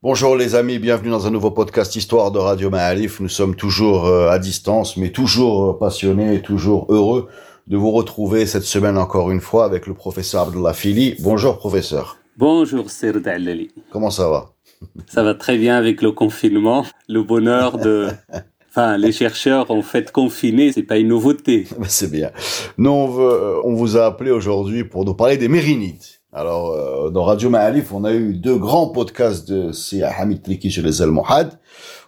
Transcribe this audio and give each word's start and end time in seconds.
Bonjour 0.00 0.36
les 0.36 0.54
amis, 0.54 0.78
bienvenue 0.78 1.10
dans 1.10 1.26
un 1.26 1.30
nouveau 1.32 1.50
podcast 1.50 1.96
Histoire 1.96 2.30
de 2.30 2.38
Radio 2.38 2.70
Ma'alif. 2.70 3.18
Nous 3.18 3.28
sommes 3.28 3.56
toujours 3.56 4.06
euh, 4.06 4.30
à 4.30 4.38
distance, 4.38 4.96
mais 4.96 5.10
toujours 5.10 5.70
euh, 5.70 5.76
passionnés 5.76 6.36
et 6.36 6.40
toujours 6.40 6.86
heureux 6.88 7.26
de 7.66 7.76
vous 7.76 7.90
retrouver 7.90 8.46
cette 8.46 8.62
semaine 8.62 8.96
encore 8.96 9.32
une 9.32 9.40
fois 9.40 9.64
avec 9.64 9.88
le 9.88 9.94
professeur 9.94 10.42
Abdullah 10.42 10.72
Fili. 10.72 11.16
Bonjour 11.18 11.58
professeur. 11.58 12.16
Bonjour 12.36 12.90
Serd 12.90 13.26
Alali. 13.26 13.72
Comment 13.90 14.10
ça 14.10 14.28
va? 14.28 14.52
Ça 15.08 15.24
va 15.24 15.34
très 15.34 15.58
bien 15.58 15.76
avec 15.76 16.00
le 16.00 16.12
confinement, 16.12 16.86
le 17.08 17.24
bonheur 17.24 17.76
de... 17.76 18.06
Enfin, 18.70 18.98
les 18.98 19.10
chercheurs 19.10 19.72
en 19.72 19.82
fait 19.82 20.12
confinés, 20.12 20.70
c'est 20.70 20.84
pas 20.84 20.98
une 20.98 21.08
nouveauté. 21.08 21.66
C'est 21.88 22.12
bien. 22.12 22.30
Nous, 22.76 22.90
on, 22.90 23.08
veut, 23.08 23.32
euh, 23.32 23.60
on 23.64 23.74
vous 23.74 23.96
a 23.96 24.04
appelé 24.04 24.30
aujourd'hui 24.30 24.84
pour 24.84 25.04
nous 25.04 25.14
parler 25.14 25.38
des 25.38 25.48
Mérinides. 25.48 26.17
Alors, 26.32 26.72
euh, 26.72 27.10
dans 27.10 27.24
Radio 27.24 27.48
Ma'alif, 27.48 27.92
on 27.92 28.04
a 28.04 28.12
eu 28.12 28.34
deux 28.34 28.58
grands 28.58 28.88
podcasts 28.88 29.48
de 29.50 29.72
Sia 29.72 30.10
Hamid 30.10 30.42
Triki 30.42 30.70
sur 30.70 30.84
les 30.84 31.00
Almohades. 31.00 31.58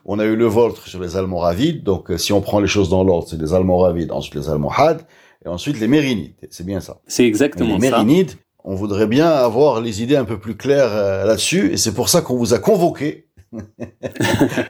On 0.04 0.18
a 0.18 0.24
eu 0.24 0.36
le 0.36 0.44
vôtre 0.44 0.86
sur 0.86 1.00
les 1.00 1.16
Almoravides. 1.16 1.82
Donc, 1.82 2.10
euh, 2.10 2.18
si 2.18 2.34
on 2.34 2.42
prend 2.42 2.60
les 2.60 2.66
choses 2.66 2.90
dans 2.90 3.02
l'ordre, 3.02 3.28
c'est 3.28 3.40
les 3.40 3.54
Almoravides, 3.54 4.12
ensuite 4.12 4.34
les 4.34 4.50
Almohades, 4.50 5.06
et 5.44 5.48
ensuite 5.48 5.80
les 5.80 5.88
Mérinides. 5.88 6.34
C'est 6.50 6.66
bien 6.66 6.80
ça. 6.80 6.98
C'est 7.06 7.24
exactement 7.24 7.74
les 7.74 7.78
Mérinides, 7.78 8.32
on 8.62 8.74
voudrait 8.74 9.06
bien 9.06 9.28
avoir 9.28 9.80
les 9.80 10.02
idées 10.02 10.16
un 10.16 10.26
peu 10.26 10.38
plus 10.38 10.54
claires 10.54 10.92
euh, 10.92 11.24
là-dessus, 11.24 11.72
et 11.72 11.78
c'est 11.78 11.94
pour 11.94 12.10
ça 12.10 12.20
qu'on 12.20 12.36
vous 12.36 12.52
a 12.52 12.58
convoqué 12.58 13.26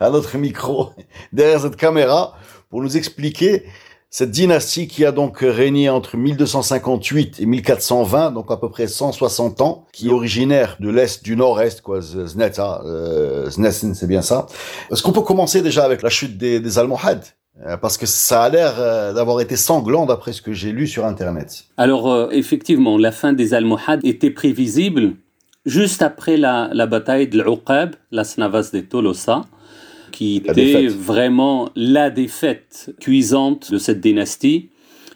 à 0.01 0.11
notre 0.11 0.39
micro, 0.39 0.91
derrière 1.33 1.61
cette 1.61 1.77
caméra, 1.77 2.35
pour 2.69 2.83
nous 2.83 2.97
expliquer 2.97 3.65
cette 4.11 4.33
dynastie 4.33 4.89
qui 4.89 5.05
a 5.05 5.13
donc 5.13 5.39
régné 5.41 5.89
entre 5.89 6.17
1258 6.17 7.41
et 7.41 7.47
1420, 7.47 8.33
donc 8.33 8.51
à 8.51 8.57
peu 8.57 8.69
près 8.69 8.89
160 8.89 9.61
ans, 9.61 9.87
qui 9.93 10.09
est 10.09 10.13
originaire 10.13 10.77
de 10.81 10.91
l'est, 10.91 11.23
du 11.23 11.37
nord-est, 11.37 11.81
quoi, 11.81 12.01
Zneta, 12.01 12.83
euh, 12.85 13.49
c'est 13.51 14.09
bien 14.09 14.23
ça. 14.23 14.47
Est-ce 14.91 15.03
qu'on 15.03 15.13
peut 15.13 15.23
commencer 15.23 15.63
déjà 15.63 15.85
avec 15.85 16.03
la 16.03 16.11
chute 16.11 16.37
des, 16.37 16.59
des 16.59 16.79
Almohades 16.79 17.25
euh, 17.67 17.77
parce 17.77 17.99
que 17.99 18.07
ça 18.07 18.45
a 18.45 18.49
l'air 18.49 18.75
euh, 18.79 19.13
d'avoir 19.13 19.41
été 19.41 19.57
sanglant 19.57 20.07
d'après 20.07 20.33
ce 20.33 20.41
que 20.41 20.53
j'ai 20.53 20.73
lu 20.73 20.87
sur 20.87 21.05
Internet. 21.05 21.65
Alors, 21.77 22.11
euh, 22.11 22.29
effectivement, 22.31 22.97
la 22.97 23.13
fin 23.13 23.33
des 23.33 23.55
Almohades 23.55 24.01
était 24.05 24.31
prévisible 24.31 25.15
juste 25.67 26.01
après 26.01 26.37
la, 26.37 26.71
la 26.73 26.87
bataille 26.87 27.29
de 27.29 27.43
l'Uqab, 27.43 27.97
la 28.13 28.25
Snavas 28.25 28.71
de 28.73 28.81
Tolosa 28.81 29.43
qui 30.11 30.37
était 30.37 30.87
vraiment 30.87 31.71
la 31.77 32.11
défaite 32.11 32.95
cuisante 33.01 33.71
de 33.71 33.79
cette 33.79 34.01
dynastie 34.01 34.69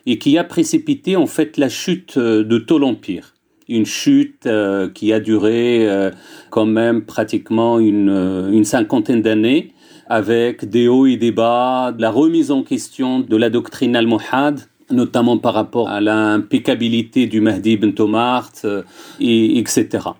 et 0.06 0.18
qui 0.18 0.38
a 0.38 0.44
précipité 0.44 1.16
en 1.16 1.26
fait 1.26 1.56
la 1.56 1.68
chute 1.68 2.16
euh, 2.16 2.44
de 2.44 2.58
tout 2.58 2.78
l'empire. 2.78 3.34
Une 3.68 3.86
chute 3.86 4.46
euh, 4.46 4.90
qui 4.90 5.12
a 5.12 5.20
duré 5.20 5.88
euh, 5.88 6.10
quand 6.50 6.66
même 6.66 7.02
pratiquement 7.02 7.78
une, 7.78 8.50
une 8.52 8.64
cinquantaine 8.64 9.22
d'années 9.22 9.72
avec 10.06 10.68
des 10.68 10.86
hauts 10.86 11.06
et 11.06 11.16
des 11.16 11.32
bas, 11.32 11.94
la 11.98 12.10
remise 12.10 12.50
en 12.50 12.62
question 12.62 13.20
de 13.20 13.36
la 13.36 13.48
doctrine 13.48 13.96
almohade 13.96 14.60
notamment 14.90 15.38
par 15.38 15.54
rapport 15.54 15.88
à 15.88 16.02
l'impeccabilité 16.02 17.26
du 17.26 17.40
Mahdi 17.40 17.72
ibn 17.72 17.92
Tomart, 17.92 18.52
et, 19.18 19.58
etc 19.58 20.10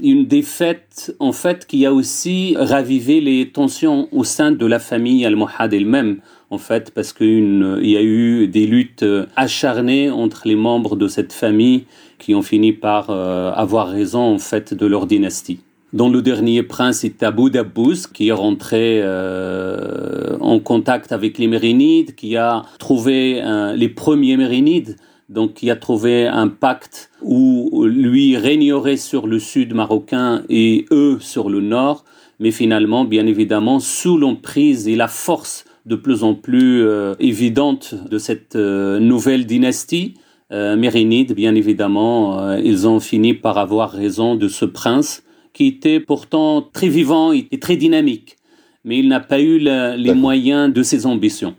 une 0.00 0.26
défaite 0.26 1.14
en 1.20 1.32
fait 1.32 1.66
qui 1.66 1.86
a 1.86 1.92
aussi 1.92 2.54
ravivé 2.58 3.20
les 3.20 3.48
tensions 3.48 4.08
au 4.12 4.24
sein 4.24 4.52
de 4.52 4.66
la 4.66 4.78
famille 4.78 5.24
almohade 5.24 5.72
elle-même 5.72 6.20
en 6.50 6.58
fait 6.58 6.90
parce 6.92 7.12
qu'il 7.12 7.80
y 7.82 7.96
a 7.96 8.02
eu 8.02 8.46
des 8.46 8.66
luttes 8.66 9.04
acharnées 9.36 10.10
entre 10.10 10.42
les 10.46 10.56
membres 10.56 10.96
de 10.96 11.08
cette 11.08 11.32
famille 11.32 11.84
qui 12.18 12.34
ont 12.34 12.42
fini 12.42 12.72
par 12.72 13.10
euh, 13.10 13.52
avoir 13.52 13.88
raison 13.88 14.34
en 14.34 14.38
fait 14.38 14.74
de 14.74 14.86
leur 14.86 15.06
dynastie. 15.06 15.60
Dans 15.92 16.08
le 16.08 16.20
dernier 16.20 16.62
prince, 16.62 16.98
c'est 16.98 17.22
Abu 17.22 17.50
Dabbous 17.50 18.08
qui 18.12 18.28
est 18.28 18.32
rentré 18.32 19.00
euh, 19.02 20.36
en 20.40 20.58
contact 20.58 21.12
avec 21.12 21.38
les 21.38 21.46
Mérinides, 21.46 22.14
qui 22.14 22.36
a 22.36 22.64
trouvé 22.78 23.40
euh, 23.42 23.74
les 23.74 23.88
premiers 23.88 24.36
Mérinides 24.36 24.96
donc 25.28 25.62
il 25.62 25.70
a 25.70 25.76
trouvé 25.76 26.26
un 26.26 26.48
pacte 26.48 27.10
où 27.22 27.84
lui 27.84 28.36
régnerait 28.36 28.96
sur 28.96 29.26
le 29.26 29.38
sud 29.38 29.74
marocain 29.74 30.42
et 30.48 30.84
eux 30.90 31.18
sur 31.20 31.50
le 31.50 31.60
nord, 31.60 32.04
mais 32.38 32.50
finalement, 32.50 33.04
bien 33.04 33.26
évidemment, 33.26 33.80
sous 33.80 34.18
l'emprise 34.18 34.88
et 34.88 34.96
la 34.96 35.08
force 35.08 35.64
de 35.86 35.96
plus 35.96 36.24
en 36.24 36.34
plus 36.34 36.82
euh, 36.82 37.14
évidente 37.20 37.94
de 38.10 38.18
cette 38.18 38.56
euh, 38.56 38.98
nouvelle 38.98 39.46
dynastie 39.46 40.14
euh, 40.52 40.76
mérinide, 40.76 41.34
bien 41.34 41.56
évidemment, 41.56 42.40
euh, 42.40 42.60
ils 42.62 42.86
ont 42.86 43.00
fini 43.00 43.34
par 43.34 43.58
avoir 43.58 43.90
raison 43.90 44.36
de 44.36 44.46
ce 44.46 44.64
prince 44.64 45.24
qui 45.52 45.66
était 45.66 45.98
pourtant 45.98 46.62
très 46.62 46.88
vivant 46.88 47.32
et 47.32 47.48
très 47.58 47.76
dynamique, 47.76 48.36
mais 48.84 48.98
il 48.98 49.08
n'a 49.08 49.20
pas 49.20 49.40
eu 49.40 49.58
la, 49.58 49.96
les 49.96 50.14
moyens 50.14 50.72
de 50.72 50.84
ses 50.84 51.04
ambitions. 51.04 51.56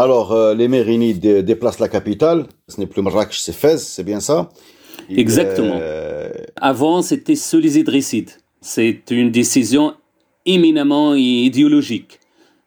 Alors, 0.00 0.32
euh, 0.32 0.54
les 0.54 0.66
Mérinides 0.66 1.44
déplacent 1.44 1.78
la 1.78 1.88
capitale. 1.88 2.46
Ce 2.68 2.80
n'est 2.80 2.86
plus 2.86 3.02
Marrakech, 3.02 3.38
c'est 3.38 3.52
Fès, 3.52 3.86
c'est 3.86 4.02
bien 4.02 4.20
ça 4.20 4.48
Il, 5.10 5.18
Exactement. 5.18 5.76
Euh... 5.78 6.30
Avant, 6.56 7.02
c'était 7.02 7.36
sous 7.36 7.58
les 7.58 7.78
Idrissides. 7.78 8.30
C'est 8.62 9.02
une 9.10 9.30
décision 9.30 9.92
éminemment 10.46 11.14
idéologique. 11.14 12.18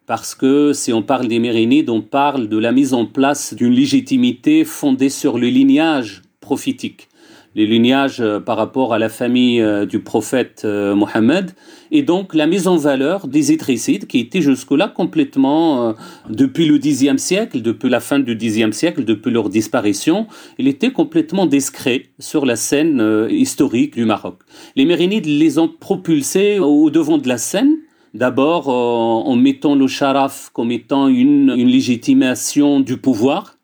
Parce 0.05 0.35
que 0.35 0.73
si 0.73 0.93
on 0.93 1.01
parle 1.01 1.27
des 1.27 1.39
Mérinides, 1.39 1.89
on 1.89 2.01
parle 2.01 2.49
de 2.49 2.57
la 2.59 2.71
mise 2.71 2.93
en 2.93 3.07
place 3.07 3.55
d'une 3.55 3.73
légitimité 3.73 4.63
fondée 4.63 5.09
sur 5.09 5.39
le 5.39 5.47
lignage 5.47 6.21
prophétique. 6.43 7.07
Les 7.55 7.67
lignages 7.67 8.19
euh, 8.19 8.39
par 8.39 8.57
rapport 8.57 8.93
à 8.93 8.99
la 8.99 9.09
famille 9.09 9.61
euh, 9.61 9.85
du 9.85 9.99
prophète 9.99 10.63
euh, 10.65 10.95
Mohammed, 10.95 11.51
et 11.91 12.01
donc 12.01 12.33
la 12.33 12.47
mise 12.47 12.67
en 12.67 12.77
valeur 12.77 13.27
des 13.27 13.53
Idrissides 13.53 14.07
qui 14.07 14.19
étaient 14.19 14.41
jusque-là 14.41 14.87
complètement, 14.87 15.93
depuis 16.27 16.65
le 16.65 16.79
Xe 16.79 17.15
siècle, 17.17 17.61
depuis 17.61 17.89
la 17.89 17.99
fin 17.99 18.17
du 18.17 18.35
Xe 18.35 18.71
siècle, 18.71 19.05
depuis 19.05 19.31
leur 19.31 19.49
disparition, 19.49 20.25
il 20.57 20.67
était 20.67 20.91
complètement 20.91 21.45
discret 21.45 22.07
sur 22.17 22.47
la 22.47 22.55
scène 22.55 23.27
historique 23.29 23.93
du 23.93 24.05
Maroc. 24.05 24.39
Les 24.75 24.85
Mérinides 24.85 25.27
les 25.27 25.59
ont 25.59 25.67
propulsés 25.67 26.57
au 26.57 26.89
devant 26.89 27.19
de 27.19 27.27
la 27.27 27.37
scène, 27.37 27.77
D'abord 28.15 28.67
en 28.67 29.35
mettant 29.35 29.73
le 29.73 29.87
sharaf 29.87 30.51
comme 30.53 30.71
étant 30.71 31.07
une 31.07 31.51
légitimation 31.55 32.79
du 32.79 32.97
pouvoir, 32.97 33.57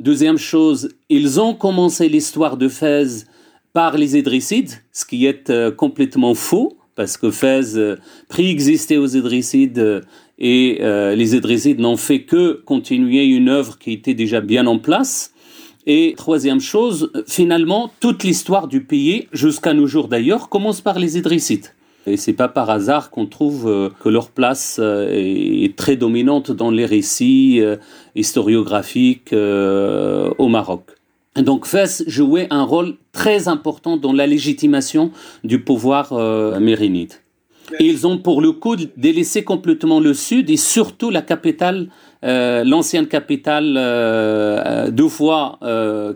Deuxième 0.00 0.38
chose, 0.38 0.88
ils 1.10 1.40
ont 1.40 1.52
commencé 1.52 2.08
l'histoire 2.08 2.56
de 2.56 2.68
Fès 2.68 3.26
par 3.74 3.98
les 3.98 4.16
Idrissides, 4.16 4.70
ce 4.92 5.04
qui 5.04 5.26
est 5.26 5.50
euh, 5.50 5.70
complètement 5.70 6.32
faux, 6.32 6.78
parce 6.94 7.18
que 7.18 7.30
Fès 7.30 7.76
euh, 7.76 7.96
préexistait 8.30 8.96
aux 8.96 9.08
Idrissides 9.08 9.78
euh, 9.78 10.00
et 10.38 10.78
les 11.16 11.36
Idrissides 11.36 11.80
n'ont 11.80 11.98
fait 11.98 12.22
que 12.22 12.62
continuer 12.64 13.26
une 13.26 13.50
œuvre 13.50 13.78
qui 13.78 13.92
était 13.92 14.14
déjà 14.14 14.40
bien 14.40 14.66
en 14.66 14.78
place. 14.78 15.34
Et 15.86 16.14
troisième 16.16 16.60
chose, 16.60 17.12
finalement, 17.26 17.92
toute 18.00 18.24
l'histoire 18.24 18.68
du 18.68 18.82
pays, 18.82 19.28
jusqu'à 19.34 19.74
nos 19.74 19.86
jours 19.86 20.08
d'ailleurs, 20.08 20.48
commence 20.48 20.80
par 20.80 20.98
les 20.98 21.18
Idrissides. 21.18 21.74
Et 22.06 22.16
c'est 22.16 22.32
pas 22.32 22.48
par 22.48 22.70
hasard 22.70 23.10
qu'on 23.10 23.26
trouve 23.26 23.68
euh, 23.68 23.90
que 24.00 24.08
leur 24.08 24.30
place 24.30 24.78
euh, 24.80 25.08
est 25.10 25.76
très 25.76 25.96
dominante 25.96 26.50
dans 26.50 26.70
les 26.70 26.86
récits 26.86 27.60
euh, 27.60 27.76
historiographiques 28.14 29.32
au 29.32 30.48
Maroc. 30.48 30.82
Donc 31.36 31.66
Fès 31.66 32.02
jouait 32.06 32.48
un 32.50 32.64
rôle 32.64 32.96
très 33.12 33.48
important 33.48 33.96
dans 33.96 34.12
la 34.12 34.26
légitimation 34.26 35.12
du 35.44 35.62
pouvoir 35.62 36.12
mérinide. 36.60 37.12
Ils 37.78 38.06
ont 38.06 38.18
pour 38.18 38.40
le 38.40 38.50
coup 38.50 38.74
délaissé 38.96 39.44
complètement 39.44 40.00
le 40.00 40.12
sud 40.12 40.50
et 40.50 40.56
surtout 40.56 41.10
la 41.10 41.22
capitale 41.22 41.88
euh, 42.22 42.64
l'ancienne 42.64 43.06
capitale, 43.06 43.76
euh, 43.78 44.62
euh, 44.66 44.90
deux 44.90 45.08
fois 45.08 45.58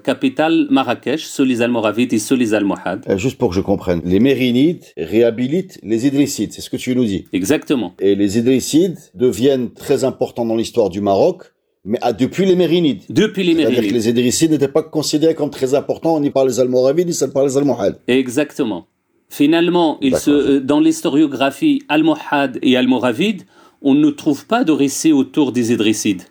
capitale 0.03 0.67
Marrakech, 0.71 1.25
sous 1.25 1.45
les 1.45 1.63
Almoravides 1.63 2.13
et 2.13 2.19
sous 2.19 2.37
les 2.37 2.53
Almohades. 2.53 3.05
juste 3.17 3.39
pour 3.39 3.51
que 3.51 3.55
je 3.55 3.61
comprenne, 3.61 4.03
les 4.05 4.21
Mérinides 4.21 4.85
réhabilitent 4.97 5.79
les 5.83 6.07
Idrissides, 6.07 6.53
c'est 6.53 6.61
ce 6.61 6.71
que 6.71 6.77
tu 6.77 6.95
nous 6.95 7.05
dis 7.05 7.25
Exactement. 7.33 7.95
Et 8.01 8.15
les 8.15 8.39
Idrissides 8.39 8.99
deviennent 9.15 9.73
très 9.73 10.05
importants 10.05 10.45
dans 10.45 10.57
l'histoire 10.57 10.91
du 10.91 11.01
Maroc 11.01 11.53
Mais 11.85 11.99
ah, 12.03 12.13
depuis 12.13 12.45
les 12.45 12.57
Mérinides. 12.57 13.03
Depuis 13.09 13.43
les 13.43 13.55
Mérinides. 13.55 13.75
C'est-à-dire 13.75 13.91
que 13.91 13.95
les 13.95 14.09
Idrissides 14.09 14.51
n'étaient 14.51 14.69
pas 14.69 14.83
considérés 14.83 15.35
comme 15.35 15.51
très 15.51 15.75
importants 15.75 16.21
ni 16.21 16.31
par 16.31 16.45
les 16.45 16.61
Almoravides 16.61 17.09
ni 17.09 17.33
par 17.33 17.45
les 17.45 17.57
Almohades. 17.57 17.99
Exactement. 18.09 18.87
Finalement, 19.31 19.99
se, 20.03 20.59
dans 20.59 20.81
l'historiographie 20.81 21.83
almohade 21.89 22.59
et 22.63 22.77
almoravide, 22.77 23.43
on 23.85 23.95
ne 23.95 24.11
trouve 24.11 24.47
pas 24.47 24.65
de 24.65 24.73
récit 24.73 25.13
autour 25.13 25.53
des 25.53 25.73
Idrissides. 25.73 26.23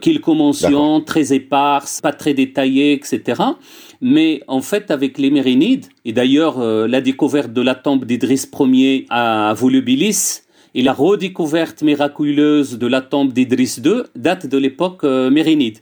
Quelques 0.00 0.26
mentions 0.26 1.00
très 1.00 1.32
éparses, 1.32 2.00
pas 2.00 2.12
très 2.12 2.34
détaillées, 2.34 2.92
etc. 2.92 3.42
Mais 4.00 4.42
en 4.48 4.60
fait, 4.60 4.90
avec 4.90 5.16
les 5.18 5.30
Mérinides, 5.30 5.86
et 6.04 6.12
d'ailleurs 6.12 6.58
euh, 6.58 6.88
la 6.88 7.00
découverte 7.00 7.52
de 7.52 7.60
la 7.60 7.74
tombe 7.74 8.04
d'Idriss 8.04 8.50
Ier 8.58 9.06
à 9.08 9.54
Volubilis, 9.56 10.42
et 10.74 10.82
la 10.82 10.92
redécouverte 10.92 11.82
miraculeuse 11.82 12.78
de 12.78 12.86
la 12.86 13.00
tombe 13.00 13.32
d'Idriss 13.32 13.80
II 13.84 14.02
date 14.16 14.46
de 14.46 14.58
l'époque 14.58 15.04
euh, 15.04 15.30
mérinide. 15.30 15.78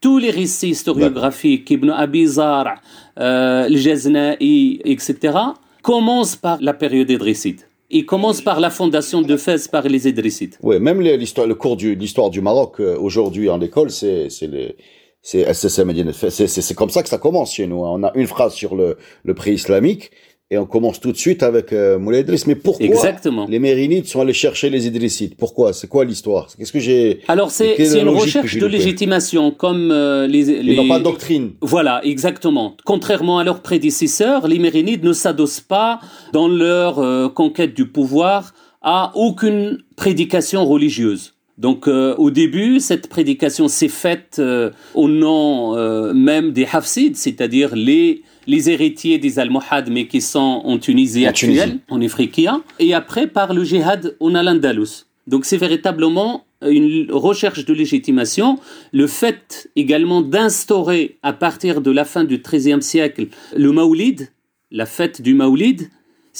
Tous 0.00 0.18
les 0.18 0.30
récits 0.30 0.70
historiographiques, 0.70 1.70
Ibn 1.70 1.90
Abizar, 1.90 2.80
euh, 3.18 3.68
le 3.68 4.88
etc., 4.88 5.38
commencent 5.82 6.36
par 6.36 6.58
la 6.60 6.72
période 6.72 7.10
idrisside. 7.10 7.60
Ils 7.90 8.06
commencent 8.06 8.42
par 8.42 8.60
la 8.60 8.70
fondation 8.70 9.20
de 9.20 9.36
Fès 9.36 9.66
par 9.68 9.88
les 9.88 10.08
Idrissides. 10.08 10.56
Oui, 10.62 10.78
même 10.78 11.00
l'histoire, 11.00 11.46
le 11.46 11.54
cours 11.54 11.76
de 11.76 11.88
l'histoire 11.88 12.30
du 12.30 12.40
Maroc 12.40 12.80
euh, 12.80 12.96
aujourd'hui 12.96 13.50
en 13.50 13.60
école, 13.60 13.90
c'est 13.90 14.28
les 14.42 14.76
c'est 15.22 16.74
comme 16.74 16.88
ça 16.88 17.02
que 17.02 17.08
ça 17.08 17.18
commence 17.18 17.52
chez 17.52 17.66
nous. 17.66 17.84
Hein. 17.84 17.90
On 17.92 18.02
a 18.04 18.12
une 18.14 18.26
phrase 18.26 18.54
sur 18.54 18.74
le, 18.74 18.96
le 19.22 19.34
pré-islamique 19.34 20.12
et 20.52 20.58
on 20.58 20.66
commence 20.66 20.98
tout 20.98 21.12
de 21.12 21.16
suite 21.16 21.44
avec 21.44 21.72
euh, 21.72 21.98
Moulay 21.98 22.20
Idriss. 22.20 22.46
Mais 22.48 22.56
pourquoi 22.56 22.84
Exactement. 22.84 23.46
les 23.48 23.60
Mérinides 23.60 24.06
sont 24.06 24.20
allés 24.20 24.32
chercher 24.32 24.68
les 24.68 24.86
Idrissides 24.88 25.36
Pourquoi? 25.36 25.72
C'est 25.72 25.86
quoi 25.86 26.04
l'histoire? 26.04 26.48
Qu'est-ce 26.58 26.72
que 26.72 26.80
j'ai 26.80 27.20
Alors 27.28 27.52
c'est 27.52 27.76
une 27.76 28.08
recherche 28.08 28.56
de 28.56 28.66
légitimation, 28.66 29.52
comme 29.52 29.92
euh, 29.92 30.26
les, 30.26 30.42
les... 30.44 30.72
Ils 30.72 30.76
n'ont 30.76 30.88
pas 30.88 30.98
de 30.98 31.04
doctrine. 31.04 31.52
Voilà, 31.60 32.00
exactement. 32.04 32.76
Contrairement 32.84 33.38
à 33.38 33.44
leurs 33.44 33.62
prédécesseurs, 33.62 34.48
les 34.48 34.58
Mérinides 34.58 35.04
ne 35.04 35.12
s'adossent 35.12 35.60
pas 35.60 36.00
dans 36.32 36.48
leur 36.48 36.98
euh, 36.98 37.28
conquête 37.28 37.74
du 37.74 37.86
pouvoir 37.86 38.52
à 38.82 39.12
aucune 39.14 39.78
prédication 39.96 40.64
religieuse. 40.64 41.34
Donc 41.60 41.88
euh, 41.88 42.14
au 42.16 42.30
début, 42.30 42.80
cette 42.80 43.10
prédication 43.10 43.68
s'est 43.68 43.88
faite 43.88 44.36
euh, 44.38 44.70
au 44.94 45.08
nom 45.08 45.76
euh, 45.76 46.14
même 46.14 46.52
des 46.52 46.66
Hafsides, 46.72 47.16
c'est-à-dire 47.16 47.76
les 47.76 48.22
les 48.46 48.70
héritiers 48.70 49.18
des 49.18 49.38
Almohades, 49.38 49.90
mais 49.90 50.06
qui 50.06 50.22
sont 50.22 50.62
en 50.64 50.78
Tunisie 50.78 51.26
actuelle, 51.26 51.78
en 51.90 52.00
Ifriqiya, 52.00 52.62
et 52.78 52.94
après 52.94 53.26
par 53.26 53.52
le 53.52 53.62
djihad 53.62 54.16
en 54.20 54.34
Al-Andalus. 54.34 55.04
Donc 55.26 55.44
c'est 55.44 55.58
véritablement 55.58 56.46
une 56.66 57.08
recherche 57.10 57.66
de 57.66 57.74
légitimation, 57.74 58.58
le 58.92 59.06
fait 59.06 59.70
également 59.76 60.22
d'instaurer 60.22 61.18
à 61.22 61.34
partir 61.34 61.82
de 61.82 61.90
la 61.90 62.06
fin 62.06 62.24
du 62.24 62.38
XIIIe 62.38 62.82
siècle 62.82 63.26
le 63.54 63.70
Maoulid, 63.70 64.30
la 64.70 64.86
fête 64.86 65.20
du 65.20 65.34
Maoulid, 65.34 65.90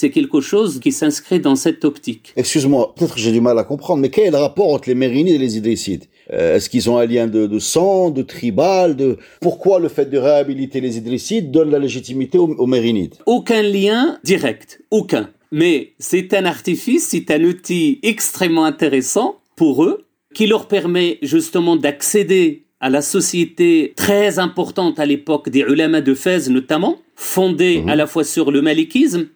c'est 0.01 0.11
quelque 0.11 0.41
chose 0.41 0.81
qui 0.81 0.93
s'inscrit 0.93 1.41
dans 1.41 1.57
cette 1.57 1.85
optique. 1.85 2.33
Excuse-moi, 2.35 2.95
peut-être 2.97 3.17
que 3.17 3.21
j'ai 3.21 3.33
du 3.33 3.43
mal 3.43 3.59
à 3.59 3.65
comprendre, 3.65 4.01
mais 4.01 4.09
quel 4.09 4.29
est 4.29 4.31
le 4.31 4.39
rapport 4.39 4.73
entre 4.73 4.89
les 4.89 4.95
Mérinides 4.95 5.35
et 5.35 5.39
les 5.39 5.59
Idrissides? 5.59 6.05
Euh, 6.33 6.57
Est-ce 6.57 6.71
qu'ils 6.71 6.89
ont 6.89 6.97
un 6.97 7.05
lien 7.05 7.27
de, 7.27 7.59
sang, 7.59 8.09
de 8.09 8.23
tribal 8.23 8.97
de... 8.97 9.19
Pourquoi 9.43 9.79
le 9.79 9.89
fait 9.91 10.07
de 10.07 10.17
réhabiliter 10.17 10.81
les 10.81 10.97
Idrissides 10.97 11.51
donne 11.51 11.71
la 11.71 11.79
légitimité 11.79 12.39
aux, 12.39 12.67
Mérinides 12.67 13.17
Aucun 13.27 13.61
lien 13.61 14.19
direct, 14.25 14.81
aucun. 14.91 15.29
Mais 15.53 15.93
c'est 15.99 16.33
un 16.33 16.47
artifice, 16.47 17.09
c'est 17.09 17.31
un 17.31 17.45
outil 17.45 17.99
extrêmement 18.03 18.65
intéressant 18.65 19.37
pour 19.55 19.85
eux, 19.85 20.07
qui 20.33 20.47
leur 20.47 20.67
permet 20.67 21.19
justement 21.21 21.77
d'accéder 21.77 22.63
à 22.81 22.89
la 22.89 23.03
société 23.03 23.93
très 23.97 24.39
importante 24.39 24.99
à 24.99 25.05
l'époque 25.05 25.51
des 25.51 25.61
ulama 25.61 26.01
de 26.01 26.15
Fès 26.15 26.49
notamment, 26.49 26.97
fondée 27.17 27.83
mhm. 27.83 27.91
à 27.91 27.97
la 27.97 28.07
fois 28.07 28.25
sur 28.25 28.51
le 28.51 28.63
malikisme 28.63 29.27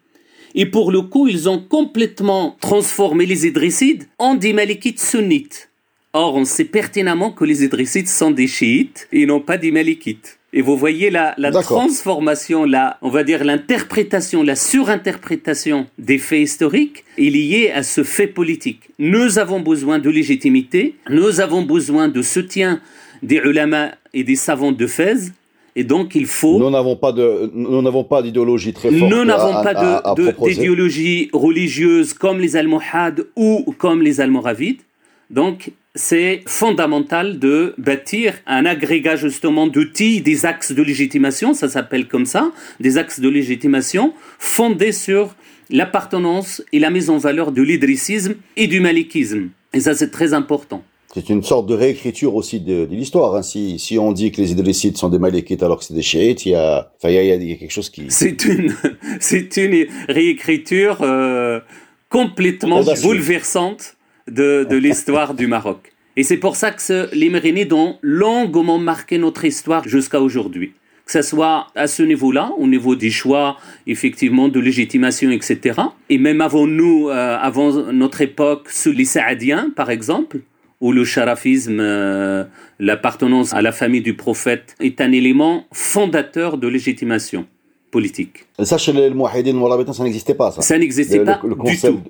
et 0.55 0.67
pour 0.67 0.93
le 0.93 1.03
coup, 1.03 1.29
ils 1.29 1.49
ont 1.49 1.59
complètement 1.59 2.57
transformé 2.61 3.27
les 3.27 3.47
Idrissides 3.47 4.07
en 4.19 4.35
des 4.35 4.53
Malikites 4.53 5.01
sunnites. 5.01 5.71
Or, 6.13 6.37
on 6.37 6.45
sait 6.45 6.65
pertinemment 6.65 7.33
que 7.33 7.45
les 7.45 7.65
Idrissides 7.65 8.09
sont 8.09 8.31
des 8.31 8.47
chiites 8.47 9.09
et 9.13 9.27
non 9.27 9.41
pas 9.41 9.59
des 9.59 9.73
Malikites. 9.73 10.39
Et 10.53 10.63
vous 10.63 10.77
voyez 10.77 11.11
la, 11.11 11.35
la 11.37 11.51
transformation, 11.51 12.65
la, 12.65 12.97
on 13.03 13.09
va 13.09 13.25
dire 13.25 13.43
l'interprétation, 13.43 14.45
la 14.45 14.55
surinterprétation 14.55 15.89
des 15.99 16.19
faits 16.19 16.43
historiques 16.43 17.03
est 17.19 17.31
liée 17.31 17.73
à 17.75 17.83
ce 17.83 18.05
fait 18.05 18.29
politique. 18.29 18.83
Nous 19.01 19.41
avons 19.41 19.59
besoin 19.59 19.99
de 19.99 20.09
légitimité, 20.09 20.95
nous 21.11 21.41
avons 21.41 21.63
besoin 21.63 22.07
de 22.07 22.23
soutien 22.23 22.81
des 23.25 23.41
ulama 23.45 23.97
et 24.13 24.23
des 24.23 24.37
savants 24.37 24.71
de 24.71 24.87
Fès, 24.87 25.33
et 25.77 25.85
donc 25.85 26.15
il 26.15 26.27
faut. 26.27 26.59
Nous 26.59 26.71
n'avons 26.71 26.97
pas 26.97 27.13
de, 27.13 27.51
nous 27.53 27.83
n'avons 27.83 28.05
pas 28.05 28.23
d'idéologie 28.23 28.73
très 28.73 28.91
forte. 28.91 29.11
Nous 29.11 29.25
n'avons 29.25 29.63
pas 29.63 30.15
d'idéologie 30.47 31.31
religieuse 31.33 32.15
comme 32.15 32.39
les 32.39 32.57
Almohades 32.57 33.27
ou 33.37 33.75
comme 33.79 34.03
les 34.03 34.21
Almoravides. 34.21 34.83
Donc 35.31 35.73
c'est 35.97 36.43
fondamental 36.47 37.39
de 37.39 37.75
bâtir 37.79 38.35
un 38.47 38.67
agrégat 38.67 39.17
justement 39.17 39.67
d'outils, 39.67 40.21
des 40.21 40.45
axes 40.47 40.73
de 40.73 40.83
légitimation, 40.83 41.55
ça 41.55 41.69
s'appelle 41.69 42.09
comme 42.09 42.27
ça, 42.27 42.51
des 42.81 42.99
axes 42.99 43.21
de 43.21 43.29
légitimation 43.29 44.13
fondés 44.39 44.93
sur 44.93 45.35
l'appartenance 45.71 46.63
et 46.73 46.79
la 46.79 46.91
mise 46.91 47.11
en 47.11 47.19
valeur 47.19 47.53
de 47.53 47.63
l'idricisme 47.63 48.35
et 48.57 48.67
du 48.67 48.81
malikisme. 48.81 49.49
Et 49.73 49.81
ça 49.81 49.95
c'est 49.95 50.11
très 50.11 50.35
important. 50.35 50.85
C'est 51.15 51.29
une 51.29 51.45
sorte 51.45 51.67
de 51.69 51.75
réécriture 51.75 52.35
aussi 52.35 52.59
de, 52.59 52.87
de 52.87 52.95
l'histoire. 52.95 53.37
Hein. 53.37 53.43
Si, 53.43 53.79
si 53.79 53.99
on 53.99 54.11
dit 54.11 54.33
que 54.33 54.41
les 54.41 54.51
Idrissides 54.51 54.97
sont 54.97 55.09
des 55.09 55.21
Malékites 55.21 55.63
alors 55.63 55.79
que 55.79 55.85
c'est 55.85 55.95
des 55.95 56.03
chiites, 56.03 56.45
il 56.45 56.51
y 56.51 56.55
a, 56.57 56.91
enfin, 56.97 57.09
il 57.09 57.15
y 57.15 57.19
a, 57.19 57.35
il 57.37 57.49
y 57.49 57.53
a 57.53 57.57
quelque 57.57 57.71
chose 57.71 57.89
qui... 57.89 58.07
C'est 58.09 58.45
une, 58.45 58.75
c'est 59.21 59.57
une 59.57 59.87
réécriture 60.09 60.99
euh, 61.03 61.61
complètement 62.09 62.83
bouleversante 63.03 63.97
de, 64.27 64.67
de 64.69 64.77
l'histoire 64.77 65.35
du 65.35 65.47
Maroc. 65.47 65.93
Et 66.17 66.25
c'est 66.25 66.37
pour 66.37 66.57
ça 66.57 66.73
que 66.73 67.15
les 67.15 67.31
Mérinides 67.31 67.73
ont 67.73 67.97
longuement 68.03 68.79
marqué 68.79 69.17
notre 69.19 69.45
histoire 69.45 69.87
jusqu'à 69.87 70.21
aujourd'hui. 70.21 70.73
Que 71.07 71.13
ce 71.13 71.23
soit 71.23 71.69
à 71.77 71.87
ce 71.87 72.03
niveau-là, 72.03 72.51
au 72.59 72.67
niveau 72.67 72.97
des 72.97 73.11
choix, 73.11 73.59
effectivement, 73.87 74.49
de 74.49 74.59
légitimation, 74.59 75.31
etc. 75.31 75.81
Et 76.09 76.19
même 76.19 76.41
avant 76.41 76.67
nous, 76.67 77.09
euh, 77.09 77.37
avant 77.39 77.93
notre 77.93 78.21
époque, 78.21 78.71
sous 78.71 78.91
les 78.91 79.05
Saadiens, 79.05 79.71
par 79.77 79.91
exemple, 79.91 80.41
où 80.85 80.93
le 80.93 81.05
charafisme, 81.05 81.79
euh, 81.81 82.45
l'appartenance 82.79 83.55
à 83.55 83.63
la 83.63 83.73
famille 83.73 84.03
du 84.03 84.15
prophète, 84.15 84.77
est 84.81 85.01
un 85.01 85.13
élément 85.13 85.65
fondateur 85.73 86.59
de 86.59 86.69
légitimation 86.69 87.47
politique. 87.91 88.45
Ça, 88.63 88.77
chez 88.77 88.93
les 88.93 89.09
Mouahidines, 89.09 89.59
ça 89.95 90.05
n'existait 90.05 90.35
pas, 90.35 90.51
ça 90.51 90.61
Ça 90.61 90.77
n'existait 90.77 91.21
pas 91.21 91.41
du 91.43 91.79
tout. 91.81 92.01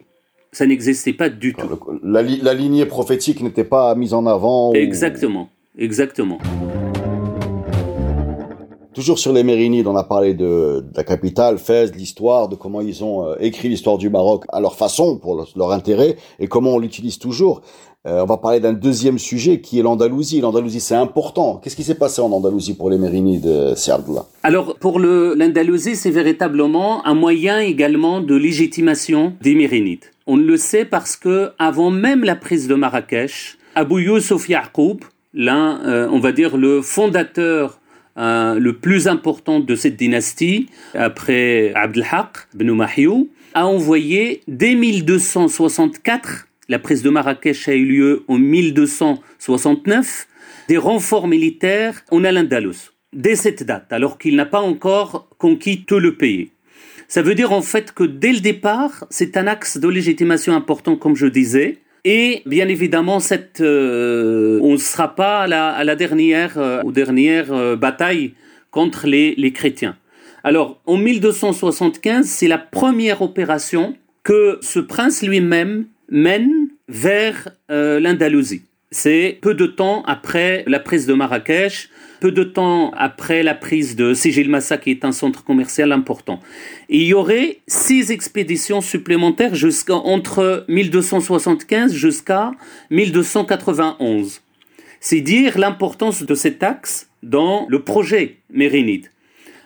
Ça 0.50 0.66
n'existait 0.66 1.12
pas 1.12 1.28
du 1.28 1.54
tout. 1.54 1.69
La, 2.02 2.23
la 2.23 2.54
lignée 2.54 2.87
prophétique 2.87 3.40
n'était 3.43 3.62
pas 3.76 3.95
mise 3.95 4.12
en 4.12 4.26
avant. 4.26 4.73
Exactement, 4.73 5.49
exactement. 5.78 6.38
Toujours 8.95 9.19
sur 9.19 9.33
les 9.33 9.43
Mérinides, 9.43 9.89
on 9.89 9.97
a 9.97 10.05
parlé 10.05 10.35
de, 10.35 10.85
la 10.95 11.03
capitale, 11.03 11.59
Fès, 11.59 11.93
l'histoire, 11.95 12.49
de 12.49 12.55
comment 12.55 12.81
ils 12.81 13.03
ont 13.03 13.27
euh, 13.27 13.35
écrit 13.41 13.69
l'histoire 13.69 13.99
du 13.99 14.09
Maroc 14.09 14.45
à 14.51 14.61
leur 14.61 14.77
façon, 14.77 15.19
pour 15.19 15.47
leur 15.57 15.73
intérêt, 15.73 16.17
et 16.39 16.47
comment 16.47 16.75
on 16.75 16.79
l'utilise 16.79 17.19
toujours. 17.19 17.63
Euh, 18.07 18.21
on 18.23 18.27
va 18.27 18.37
parler 18.37 18.61
d'un 18.61 18.73
deuxième 18.73 19.19
sujet 19.19 19.61
qui 19.61 19.81
est 19.81 19.83
l'Andalousie. 19.83 20.41
L'Andalousie, 20.41 20.79
c'est 20.79 20.95
important. 20.95 21.61
Qu'est-ce 21.63 21.75
qui 21.75 21.83
s'est 21.83 21.97
passé 21.97 22.21
en 22.21 22.31
Andalousie 22.31 22.75
pour 22.75 22.89
les 22.89 22.99
Mérinides, 22.99 23.75
Serdla 23.75 24.27
Alors, 24.45 24.77
pour 24.77 25.01
l'Andalousie, 25.01 25.97
c'est 25.97 26.11
véritablement 26.11 27.05
un 27.05 27.15
moyen 27.15 27.59
également 27.59 28.21
de 28.21 28.37
légitimation 28.37 29.33
des 29.41 29.57
Mérinides. 29.57 30.05
On 30.29 30.37
le 30.37 30.57
sait 30.57 30.85
parce 30.85 31.17
que 31.17 31.51
avant 31.59 31.91
même 31.91 32.23
la 32.23 32.37
prise 32.37 32.69
de 32.69 32.75
Marrakech, 32.77 33.59
Abu 33.75 34.05
Yusuf 34.05 34.49
Yaqub, 34.49 35.01
l'un, 35.33 35.81
euh, 35.85 36.09
on 36.13 36.21
va 36.21 36.31
dire, 36.31 36.57
le 36.57 36.81
fondateur 36.81 37.81
le 38.16 38.73
plus 38.73 39.09
important 39.09 39.61
de 39.61 39.75
cette 39.75 39.97
dynastie, 39.97 40.68
après 40.94 41.73
Abdelhaq 41.75 42.49
ibn 42.54 42.73
Mahyou, 42.73 43.28
a 43.54 43.66
envoyé 43.66 44.42
dès 44.49 44.75
1264 44.75 46.49
la 46.68 46.78
prise 46.78 47.02
de 47.02 47.11
Marrakech 47.11 47.68
a 47.68 47.75
eu 47.75 47.85
lieu 47.85 48.25
en 48.28 48.38
1269, 48.38 50.26
des 50.68 50.78
renforts 50.78 51.28
militaires 51.28 52.02
en 52.11 52.25
Al-Andalus, 52.25 52.92
dès 53.12 53.37
cette 53.37 53.64
date, 53.64 53.92
alors 53.92 54.18
qu'il 54.18 54.37
n'a 54.37 54.47
pas 54.47 54.61
encore 54.61 55.28
conquis 55.38 55.85
tout 55.85 55.99
le 55.99 56.16
pays. 56.16 56.50
Ça 57.06 57.21
veut 57.21 57.35
dire 57.35 57.52
en 57.52 57.61
fait 57.61 57.92
que 57.92 58.04
dès 58.04 58.33
le 58.33 58.40
départ, 58.40 59.04
c'est 59.11 59.37
un 59.37 59.47
axe 59.47 59.76
de 59.76 59.88
légitimation 59.88 60.54
important, 60.54 60.97
comme 60.97 61.16
je 61.16 61.26
disais, 61.26 61.80
et 62.04 62.42
bien 62.44 62.68
évidemment, 62.68 63.18
euh, 63.61 64.58
on 64.62 64.73
ne 64.73 64.76
sera 64.76 65.14
pas 65.14 65.42
à 65.42 65.84
la, 65.84 65.96
dernière, 65.96 66.58
euh, 66.58 66.82
dernière 66.90 67.52
euh, 67.52 67.76
bataille 67.76 68.34
contre 68.70 69.06
les, 69.06 69.34
les 69.37 69.52
chrétiens. 69.52 69.96
Alors, 70.42 70.80
en 70.84 70.99
1275, 70.99 72.26
c'est 72.26 72.49
la 72.49 72.58
première 72.58 73.23
opération 73.23 73.96
que 74.23 74.58
ce 74.61 74.78
prince 74.80 75.23
lui-même 75.23 75.87
mène 76.11 76.50
vers 76.88 77.49
euh, 77.70 77.99
l'Andalousie. 78.00 78.62
C'est 78.95 79.39
peu 79.43 79.55
de 79.55 79.67
temps 79.67 80.05
après 80.07 80.63
la 80.69 80.79
prise 80.79 81.05
de 81.05 81.15
Marrakech, 81.15 81.89
peu 82.21 82.31
de 82.31 82.45
temps 82.45 82.93
après 82.97 83.43
la 83.43 83.57
prise 83.57 83.97
de 83.97 84.15
Sigil 84.15 84.49
Massa, 84.49 84.79
qui 84.79 84.93
est 84.93 85.05
un 85.05 85.11
centre 85.11 85.43
commercial 85.43 85.91
important. 85.91 86.39
il 86.89 87.03
y 87.03 87.13
aurait 87.13 87.59
six 87.67 88.13
expéditions 88.13 88.81
supplémentaires 88.81 89.57
jusqu'à 89.57 89.97
entre 89.97 90.65
1275 90.69 91.93
jusqu'à 91.93 92.53
1291. 92.91 94.43
C'est 95.01 95.21
dire 95.21 95.59
l'importance 95.59 96.23
de 96.23 96.35
cet 96.37 96.63
axe 96.63 97.11
dans 97.25 97.67
le 97.69 97.83
projet 97.83 98.37
mérinide. 98.49 99.09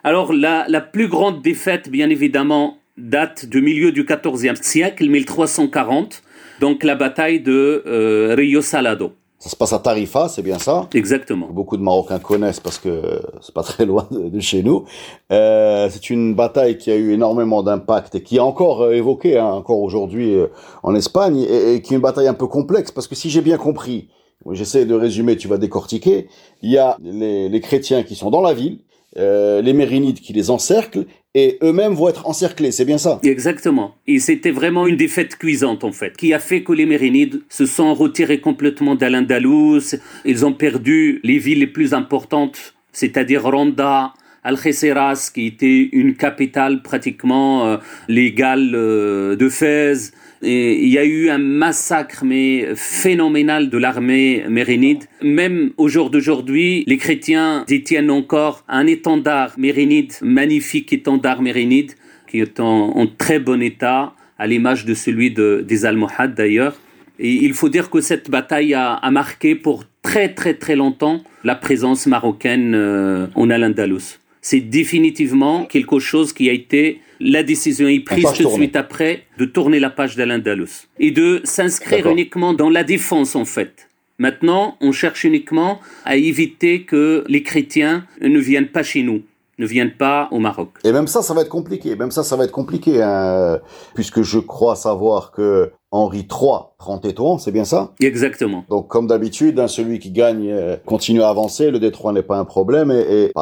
Alors 0.04 0.32
la, 0.32 0.80
plus 0.80 1.08
grande 1.08 1.42
défaite, 1.42 1.90
bien 1.90 2.08
évidemment, 2.08 2.78
date 2.96 3.44
du 3.44 3.60
milieu 3.60 3.92
du 3.92 4.04
XIVe 4.04 4.56
siècle, 4.62 5.06
1340, 5.06 6.22
donc 6.60 6.82
la 6.82 6.94
bataille 6.94 7.40
de 7.40 7.82
euh, 7.86 8.34
Rio 8.34 8.62
Salado. 8.62 9.17
Ça 9.38 9.50
se 9.50 9.54
passe 9.54 9.72
à 9.72 9.78
Tarifa, 9.78 10.28
c'est 10.28 10.42
bien 10.42 10.58
ça 10.58 10.88
Exactement. 10.94 11.46
Beaucoup 11.46 11.76
de 11.76 11.82
Marocains 11.82 12.18
connaissent 12.18 12.58
parce 12.58 12.78
que 12.78 13.22
c'est 13.40 13.54
pas 13.54 13.62
très 13.62 13.86
loin 13.86 14.08
de, 14.10 14.40
chez 14.40 14.64
nous. 14.64 14.84
Euh, 15.30 15.88
c'est 15.92 16.10
une 16.10 16.34
bataille 16.34 16.76
qui 16.76 16.90
a 16.90 16.96
eu 16.96 17.12
énormément 17.12 17.62
d'impact 17.62 18.16
et 18.16 18.22
qui 18.24 18.38
est 18.38 18.40
encore 18.40 18.82
euh, 18.82 18.94
évoquée, 18.94 19.38
hein, 19.38 19.46
encore 19.46 19.78
aujourd'hui 19.78 20.34
euh, 20.34 20.48
en 20.82 20.96
Espagne, 20.96 21.38
et, 21.38 21.80
qui 21.82 21.94
est 21.94 21.96
une 21.96 22.02
bataille 22.02 22.26
un 22.26 22.34
peu 22.34 22.48
complexe 22.48 22.90
parce 22.90 23.06
que 23.06 23.14
si 23.14 23.30
j'ai 23.30 23.40
bien 23.40 23.58
compris, 23.58 24.08
j'essaie 24.50 24.86
de 24.86 24.94
résumer, 24.94 25.36
tu 25.36 25.46
vas 25.46 25.56
décortiquer, 25.56 26.26
il 26.62 26.70
y 26.72 26.78
a 26.78 26.96
les, 27.00 27.48
les 27.48 27.60
chrétiens 27.60 28.02
qui 28.02 28.16
sont 28.16 28.30
dans 28.30 28.42
la 28.42 28.54
ville, 28.54 28.80
euh, 29.18 29.60
les 29.62 29.72
Mérinides 29.72 30.20
qui 30.20 30.32
les 30.32 30.50
encerclent 30.50 31.06
et 31.34 31.58
eux-mêmes 31.62 31.94
vont 31.94 32.08
être 32.08 32.26
encerclés, 32.26 32.72
c'est 32.72 32.84
bien 32.84 32.98
ça? 32.98 33.20
Exactement. 33.22 33.94
Et 34.06 34.18
c'était 34.18 34.50
vraiment 34.50 34.86
une 34.86 34.96
défaite 34.96 35.36
cuisante 35.36 35.84
en 35.84 35.92
fait, 35.92 36.16
qui 36.16 36.32
a 36.32 36.38
fait 36.38 36.62
que 36.62 36.72
les 36.72 36.86
Mérinides 36.86 37.42
se 37.48 37.66
sont 37.66 37.94
retirés 37.94 38.40
complètement 38.40 38.94
d'Al-Andalus, 38.94 39.96
ils 40.24 40.46
ont 40.46 40.52
perdu 40.52 41.20
les 41.22 41.38
villes 41.38 41.60
les 41.60 41.66
plus 41.66 41.94
importantes, 41.94 42.74
c'est-à-dire 42.92 43.42
Ronda, 43.44 44.14
Algeciras, 44.48 45.30
qui 45.32 45.46
était 45.46 45.90
une 45.92 46.14
capitale 46.14 46.82
pratiquement 46.82 47.66
euh, 47.66 47.76
légale 48.08 48.72
euh, 48.74 49.36
de 49.36 49.48
Fès, 49.48 50.12
il 50.42 50.88
y 50.88 50.98
a 50.98 51.04
eu 51.04 51.30
un 51.30 51.38
massacre 51.38 52.24
mais 52.24 52.68
phénoménal 52.76 53.70
de 53.70 53.78
l'armée 53.78 54.44
mérinide. 54.48 55.04
Même 55.22 55.70
au 55.76 55.88
jour 55.88 56.10
d'aujourd'hui, 56.10 56.84
les 56.86 56.96
chrétiens 56.96 57.64
détiennent 57.66 58.10
encore 58.10 58.64
un 58.68 58.86
étendard 58.86 59.54
mérinide, 59.58 60.12
magnifique 60.22 60.92
étendard 60.92 61.42
mérinide, 61.42 61.92
qui 62.28 62.40
est 62.40 62.60
en, 62.60 63.06
très 63.18 63.40
bon 63.40 63.60
état, 63.62 64.14
à 64.38 64.46
l'image 64.46 64.84
de 64.84 64.94
celui 64.94 65.32
de, 65.32 65.64
des 65.66 65.84
Almohades 65.84 66.34
d'ailleurs. 66.34 66.76
Et 67.18 67.32
il 67.32 67.52
faut 67.52 67.68
dire 67.68 67.90
que 67.90 68.00
cette 68.00 68.30
bataille 68.30 68.74
a, 68.74 69.00
marqué 69.10 69.56
pour 69.56 69.84
très 70.02 70.28
très 70.34 70.54
très 70.54 70.76
longtemps 70.76 71.22
la 71.42 71.56
présence 71.56 72.06
marocaine 72.06 72.74
euh, 72.76 73.26
en 73.34 73.50
Al-Andalus. 73.50 74.20
C'est 74.40 74.60
définitivement 74.60 75.64
quelque 75.64 75.98
chose 75.98 76.32
qui 76.32 76.48
a 76.48 76.52
été 76.52 77.00
la 77.20 77.42
décision 77.42 77.88
est 77.88 78.00
prise 78.00 78.26
tout 78.36 78.44
de 78.44 78.48
suite 78.48 78.76
après 78.76 79.24
de 79.38 79.44
tourner 79.44 79.80
la 79.80 79.90
page 79.90 80.16
d'Al-Andalus 80.16 80.88
et 81.00 81.10
de 81.10 81.40
s'inscrire 81.44 82.08
uniquement 82.08 82.54
dans 82.54 82.70
la 82.70 82.84
défense 82.84 83.34
en 83.34 83.44
fait. 83.44 83.88
Maintenant, 84.18 84.76
on 84.80 84.92
cherche 84.92 85.24
uniquement 85.24 85.80
à 86.04 86.16
éviter 86.16 86.82
que 86.82 87.24
les 87.28 87.42
chrétiens 87.42 88.04
ne 88.20 88.38
viennent 88.38 88.68
pas 88.68 88.82
chez 88.82 89.02
nous 89.02 89.22
ne 89.58 89.66
viennent 89.66 89.96
pas 89.96 90.28
au 90.30 90.38
Maroc. 90.38 90.70
Et 90.84 90.92
même 90.92 91.06
ça, 91.06 91.22
ça 91.22 91.34
va 91.34 91.42
être 91.42 91.48
compliqué. 91.48 91.96
Même 91.96 92.10
ça, 92.10 92.22
ça 92.22 92.36
va 92.36 92.44
être 92.44 92.52
compliqué, 92.52 93.02
hein, 93.02 93.58
puisque 93.94 94.22
je 94.22 94.38
crois 94.38 94.76
savoir 94.76 95.32
que 95.32 95.72
Henri 95.90 96.18
III 96.18 96.74
prend 96.76 96.98
Tétouan, 96.98 97.38
c'est 97.38 97.50
bien 97.50 97.64
ça? 97.64 97.92
Exactement. 98.00 98.64
Donc, 98.68 98.88
comme 98.88 99.06
d'habitude, 99.06 99.58
hein, 99.58 99.68
celui 99.68 99.98
qui 99.98 100.10
gagne 100.10 100.50
euh, 100.50 100.76
continue 100.84 101.22
à 101.22 101.28
avancer. 101.30 101.70
Le 101.70 101.78
Détroit 101.78 102.12
n'est 102.12 102.22
pas 102.22 102.36
un 102.36 102.44
problème. 102.44 102.90
Et, 102.90 103.24
et 103.24 103.32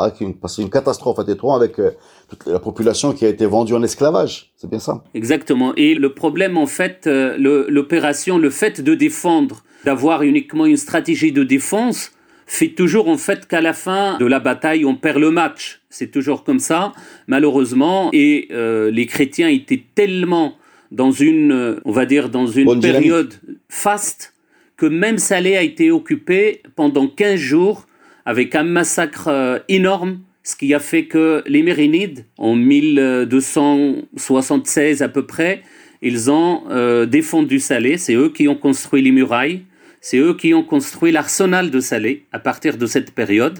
c'est 0.46 0.62
une 0.62 0.70
catastrophe 0.70 1.18
à 1.18 1.24
Tétouan 1.24 1.56
avec 1.56 1.80
euh, 1.80 1.90
toute 2.28 2.46
la 2.46 2.60
population 2.60 3.12
qui 3.12 3.24
a 3.24 3.28
été 3.28 3.46
vendue 3.46 3.74
en 3.74 3.82
esclavage. 3.82 4.52
C'est 4.56 4.70
bien 4.70 4.78
ça? 4.78 5.02
Exactement. 5.14 5.72
Et 5.76 5.94
le 5.94 6.14
problème, 6.14 6.56
en 6.56 6.66
fait, 6.66 7.08
euh, 7.08 7.34
l'opération, 7.68 8.38
le 8.38 8.50
fait 8.50 8.80
de 8.80 8.94
défendre, 8.94 9.64
d'avoir 9.84 10.22
uniquement 10.22 10.66
une 10.66 10.76
stratégie 10.76 11.32
de 11.32 11.42
défense, 11.42 12.12
fait 12.46 12.68
toujours 12.68 13.08
en 13.08 13.18
fait 13.18 13.46
qu'à 13.46 13.60
la 13.60 13.72
fin 13.72 14.16
de 14.18 14.26
la 14.26 14.40
bataille, 14.40 14.84
on 14.84 14.94
perd 14.94 15.18
le 15.18 15.30
match. 15.30 15.80
C'est 15.90 16.10
toujours 16.10 16.44
comme 16.44 16.60
ça, 16.60 16.92
malheureusement. 17.26 18.10
Et 18.12 18.48
euh, 18.52 18.90
les 18.90 19.06
chrétiens 19.06 19.48
étaient 19.48 19.82
tellement 19.94 20.56
dans 20.92 21.10
une, 21.10 21.80
on 21.84 21.92
va 21.92 22.06
dire, 22.06 22.28
dans 22.28 22.46
une 22.46 22.80
période 22.80 23.34
faste 23.68 24.34
que 24.76 24.86
même 24.86 25.18
Salé 25.18 25.56
a 25.56 25.62
été 25.62 25.90
occupé 25.90 26.62
pendant 26.76 27.08
15 27.08 27.34
jours 27.36 27.86
avec 28.24 28.54
un 28.54 28.62
massacre 28.64 29.28
euh, 29.28 29.58
énorme, 29.68 30.20
ce 30.42 30.56
qui 30.56 30.72
a 30.74 30.80
fait 30.80 31.06
que 31.06 31.42
les 31.46 31.62
Mérinides, 31.62 32.26
en 32.38 32.54
1276 32.54 35.02
à 35.02 35.08
peu 35.08 35.26
près, 35.26 35.62
ils 36.02 36.30
ont 36.30 36.64
euh, 36.70 37.06
défendu 37.06 37.58
Salé. 37.58 37.96
C'est 37.98 38.14
eux 38.14 38.28
qui 38.28 38.46
ont 38.48 38.54
construit 38.54 39.02
les 39.02 39.12
murailles. 39.12 39.62
C'est 40.08 40.18
eux 40.18 40.34
qui 40.34 40.54
ont 40.54 40.62
construit 40.62 41.10
l'arsenal 41.10 41.72
de 41.72 41.80
Salé 41.80 42.26
à 42.30 42.38
partir 42.38 42.76
de 42.76 42.86
cette 42.86 43.10
période. 43.10 43.58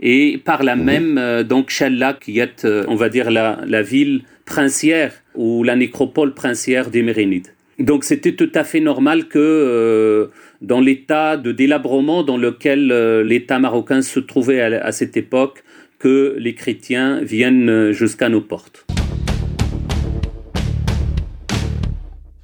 Et 0.00 0.36
par 0.44 0.62
mhm. 0.62 0.84
même, 0.84 1.16
euh, 1.16 1.42
donc, 1.44 1.70
Challa, 1.70 2.12
qui 2.12 2.40
est, 2.40 2.66
euh, 2.66 2.84
on 2.88 2.94
va 2.94 3.08
dire, 3.08 3.30
la, 3.30 3.60
la, 3.66 3.80
ville 3.80 4.24
princière 4.44 5.14
ou 5.34 5.64
la 5.64 5.76
nécropole 5.76 6.34
princière 6.34 6.90
des 6.90 7.02
Mérinides. 7.02 7.54
Donc, 7.78 8.04
c'était 8.04 8.32
tout 8.32 8.52
à 8.54 8.64
fait 8.64 8.80
normal 8.80 9.28
que, 9.28 9.38
euh, 9.38 10.26
dans 10.60 10.82
l'état 10.82 11.38
de 11.38 11.52
délabrement 11.52 12.22
dans 12.22 12.36
lequel 12.36 12.88
l'État 13.22 13.58
marocain 13.58 14.02
se 14.02 14.20
trouvait 14.20 14.60
à, 14.60 14.84
à 14.84 14.92
cette 14.92 15.16
époque, 15.16 15.64
que 15.98 16.36
les 16.38 16.54
chrétiens 16.54 17.22
viennent 17.22 17.92
jusqu'à 17.92 18.28
nos 18.28 18.42
portes. 18.42 18.84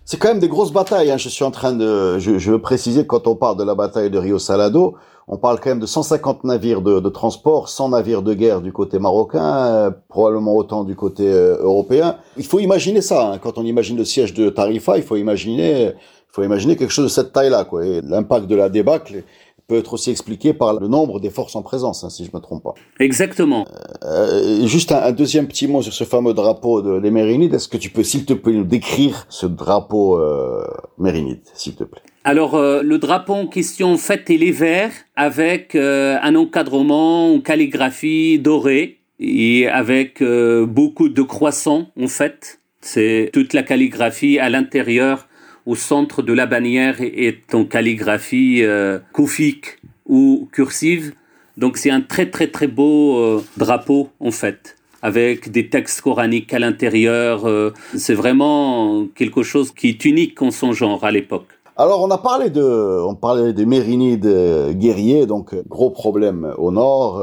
C'est 0.04 0.18
quand 0.18 0.28
même 0.28 0.38
des 0.38 0.48
grosses 0.48 0.72
batailles. 0.72 1.10
Hein. 1.10 1.16
Je 1.16 1.30
suis 1.30 1.44
en 1.44 1.50
train 1.50 1.72
de, 1.72 2.18
je, 2.18 2.38
je, 2.38 2.50
veux 2.50 2.60
préciser 2.60 3.06
quand 3.06 3.26
on 3.26 3.36
parle 3.36 3.56
de 3.56 3.64
la 3.64 3.74
bataille 3.74 4.10
de 4.10 4.18
Rio 4.18 4.38
Salado, 4.38 4.96
on 5.28 5.38
parle 5.38 5.58
quand 5.58 5.70
même 5.70 5.80
de 5.80 5.86
150 5.86 6.44
navires 6.44 6.82
de, 6.82 7.00
de 7.00 7.08
transport, 7.08 7.70
100 7.70 7.90
navires 7.90 8.20
de 8.20 8.34
guerre 8.34 8.60
du 8.60 8.72
côté 8.72 8.98
marocain, 8.98 9.66
euh, 9.66 9.90
probablement 10.08 10.54
autant 10.54 10.84
du 10.84 10.94
côté 10.94 11.26
euh, 11.26 11.56
européen. 11.60 12.18
Il 12.36 12.44
faut 12.44 12.58
imaginer 12.58 13.00
ça. 13.00 13.32
Hein. 13.32 13.38
Quand 13.38 13.56
on 13.56 13.64
imagine 13.64 13.96
le 13.96 14.04
siège 14.04 14.34
de 14.34 14.50
Tarifa, 14.50 14.98
il 14.98 15.02
faut 15.02 15.16
imaginer, 15.16 15.86
il 15.86 15.94
faut 16.30 16.42
imaginer 16.42 16.76
quelque 16.76 16.92
chose 16.92 17.06
de 17.06 17.10
cette 17.10 17.32
taille-là, 17.32 17.64
quoi. 17.64 17.82
L'impact 18.02 18.46
de 18.46 18.56
la 18.56 18.68
débâcle 18.68 19.22
peut 19.66 19.76
être 19.76 19.94
aussi 19.94 20.10
expliqué 20.10 20.52
par 20.52 20.78
le 20.78 20.88
nombre 20.88 21.20
des 21.20 21.30
forces 21.30 21.56
en 21.56 21.62
présence, 21.62 22.04
hein, 22.04 22.10
si 22.10 22.24
je 22.24 22.30
me 22.34 22.40
trompe 22.40 22.62
pas. 22.62 22.74
Exactement. 23.00 23.66
Euh, 24.04 24.66
juste 24.66 24.92
un, 24.92 25.12
deuxième 25.12 25.46
petit 25.46 25.66
mot 25.66 25.80
sur 25.82 25.92
ce 25.92 26.04
fameux 26.04 26.34
drapeau 26.34 26.82
de, 26.82 27.00
des 27.00 27.10
Mérinides. 27.10 27.54
Est-ce 27.54 27.68
que 27.68 27.76
tu 27.76 27.90
peux, 27.90 28.02
s'il 28.02 28.24
te 28.24 28.34
plaît, 28.34 28.52
nous 28.52 28.64
décrire 28.64 29.26
ce 29.28 29.46
drapeau 29.46 30.18
euh, 30.18 30.64
Mérinide, 30.98 31.40
s'il 31.54 31.74
te 31.74 31.84
plaît? 31.84 32.02
Alors, 32.24 32.54
euh, 32.54 32.82
le 32.82 32.98
drapeau 32.98 33.34
en 33.34 33.46
question, 33.46 33.92
en 33.92 33.98
fait, 33.98 34.24
il 34.28 34.42
est 34.42 34.50
vert 34.50 34.92
avec 35.16 35.74
euh, 35.74 36.18
un 36.22 36.34
encadrement 36.34 37.34
en 37.34 37.40
calligraphie 37.40 38.38
dorée 38.38 38.98
et 39.20 39.68
avec 39.68 40.22
beaucoup 40.22 41.08
de 41.08 41.22
croissants, 41.22 41.86
en 41.98 42.08
fait. 42.08 42.58
C'est 42.80 43.30
toute 43.32 43.54
la 43.54 43.62
calligraphie 43.62 44.38
à 44.38 44.50
l'intérieur 44.50 45.28
au 45.66 45.74
centre 45.74 46.22
de 46.22 46.32
la 46.32 46.46
bannière 46.46 47.00
est 47.00 47.54
en 47.54 47.64
calligraphie 47.64 48.62
euh, 48.62 48.98
koufique 49.12 49.78
ou 50.06 50.48
cursive. 50.52 51.14
Donc 51.56 51.76
c'est 51.76 51.90
un 51.90 52.00
très 52.00 52.30
très 52.30 52.48
très 52.48 52.66
beau 52.66 53.16
euh, 53.18 53.42
drapeau 53.56 54.08
en 54.20 54.30
fait, 54.30 54.76
avec 55.02 55.50
des 55.50 55.68
textes 55.70 56.00
coraniques 56.00 56.52
à 56.52 56.58
l'intérieur. 56.58 57.46
Euh, 57.46 57.72
c'est 57.96 58.14
vraiment 58.14 59.06
quelque 59.14 59.42
chose 59.42 59.72
qui 59.72 59.88
est 59.88 60.04
unique 60.04 60.40
en 60.42 60.50
son 60.50 60.72
genre 60.72 61.04
à 61.04 61.10
l'époque. 61.10 61.46
Alors 61.76 62.02
on 62.02 62.10
a 62.10 62.18
parlé 62.18 62.50
de, 62.50 63.02
on 63.02 63.14
parlait 63.14 63.52
des 63.52 63.66
Mérinides 63.66 64.72
guerriers, 64.72 65.26
donc 65.26 65.54
gros 65.68 65.90
problème 65.90 66.54
au 66.56 66.70
nord. 66.70 67.20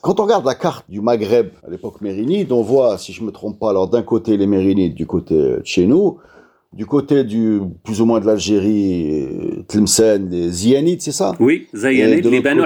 Quand 0.00 0.20
on 0.20 0.24
regarde 0.24 0.44
la 0.44 0.54
carte 0.54 0.88
du 0.88 1.00
Maghreb 1.00 1.50
à 1.66 1.70
l'époque 1.70 2.00
mérinide, 2.00 2.52
on 2.52 2.62
voit, 2.62 2.98
si 2.98 3.12
je 3.12 3.22
me 3.22 3.32
trompe 3.32 3.58
pas, 3.58 3.70
alors 3.70 3.88
d'un 3.88 4.02
côté 4.02 4.36
les 4.36 4.46
Mérinides, 4.46 4.94
du 4.94 5.06
côté 5.06 5.34
de 5.34 5.62
chez 5.64 5.86
nous, 5.86 6.18
du 6.72 6.86
côté 6.86 7.24
du 7.24 7.60
plus 7.84 8.00
ou 8.00 8.06
moins 8.06 8.18
de 8.18 8.26
l'Algérie, 8.26 9.28
Tlemcen, 9.68 10.28
les 10.30 10.48
Zianides, 10.50 11.02
c'est 11.02 11.12
ça? 11.12 11.34
Oui, 11.38 11.66
les 11.72 12.40
Banu 12.40 12.62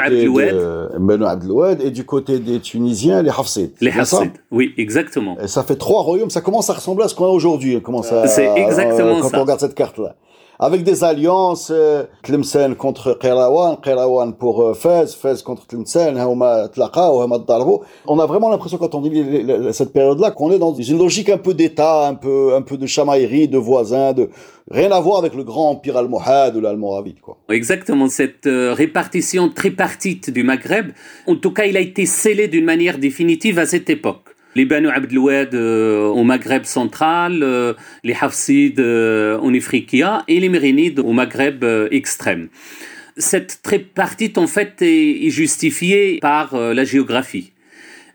Abdelouad. 1.25 1.81
Et 1.83 1.91
du 1.91 2.05
côté 2.05 2.39
des 2.39 2.61
Tunisiens, 2.61 3.23
les 3.23 3.31
Hafsides. 3.31 3.73
Les 3.81 3.91
Hafsides, 3.91 4.31
oui, 4.51 4.73
exactement. 4.79 5.37
Et 5.43 5.49
ça 5.49 5.65
fait 5.65 5.77
trois 5.77 6.03
royaumes, 6.03 6.31
ça 6.31 6.41
commence 6.41 6.71
à 6.71 6.75
ressembler 6.75 7.05
à 7.05 7.09
ce 7.09 7.15
qu'on 7.15 7.27
a 7.27 7.31
aujourd'hui. 7.31 7.81
C'est 8.27 8.53
exactement 8.57 9.23
ça. 9.23 9.31
Quand 9.31 9.39
on 9.39 9.43
regarde 9.43 9.61
cette 9.61 9.75
carte-là 9.75 10.15
avec 10.59 10.83
des 10.83 11.05
alliances, 11.05 11.71
euh, 11.75 12.05
Tlemcen 12.23 12.75
contre 12.75 13.19
Qirawan, 13.19 13.77
Qirawan 13.83 14.35
pour 14.35 14.63
euh, 14.63 14.75
Fez, 14.75 15.07
Fez 15.21 15.43
contre 15.45 15.67
Tlemcen, 15.67 16.17
on 18.07 18.19
a 18.19 18.27
vraiment 18.27 18.49
l'impression 18.49 18.79
quand 18.79 18.95
on 18.95 19.01
dit 19.03 19.25
cette 19.73 19.93
période-là 19.93 20.31
qu'on 20.31 20.51
est 20.51 20.59
dans 20.59 20.75
une 20.75 20.99
logique 20.99 21.29
un 21.29 21.39
peu 21.39 21.55
d'État, 21.55 22.07
un 22.07 22.15
peu, 22.15 22.55
un 22.55 22.63
peu 22.63 22.77
de 22.77 22.87
chamaillerie, 22.87 23.49
de 23.49 23.59
voisins, 23.59 24.13
de 24.13 24.31
rien 24.71 24.91
à 24.91 25.01
voir 25.01 25.19
avec 25.19 25.35
le 25.35 25.45
grand 25.45 25.71
empire 25.71 25.97
almohade 25.97 26.57
ou 26.57 26.61
l'almoravide, 26.61 27.21
quoi. 27.21 27.39
Exactement, 27.51 28.09
cette 28.09 28.47
euh, 28.47 28.73
répartition 28.73 29.49
tripartite 29.49 30.31
du 30.31 30.43
Maghreb, 30.43 30.93
en 31.27 31.37
tout 31.37 31.53
cas, 31.53 31.67
il 31.67 31.77
a 31.77 31.81
été 31.81 32.07
scellé 32.07 32.49
d'une 32.49 32.65
manière 32.65 32.99
définitive 32.99 33.59
à 33.59 33.67
cette 33.67 33.91
époque. 33.91 34.36
Les 34.57 34.65
Banu 34.65 34.89
Abdeloued 34.89 35.55
euh, 35.55 36.07
au 36.07 36.25
Maghreb 36.25 36.65
central, 36.65 37.43
euh, 37.43 37.75
les 38.03 38.17
Hafsides 38.19 38.81
en 38.81 39.53
Ifriqiya 39.53 40.25
et 40.29 40.41
les 40.41 40.49
Mérinides 40.49 41.01
au 41.01 41.13
Maghreb 41.13 41.63
extrême. 41.91 42.49
Cette 43.19 43.61
tripartite, 43.63 44.39
en 44.39 44.47
fait, 44.47 44.81
est 44.81 45.31
justifiée 45.31 46.19
par 46.21 46.57
la 46.57 46.85
géographie. 46.85 47.53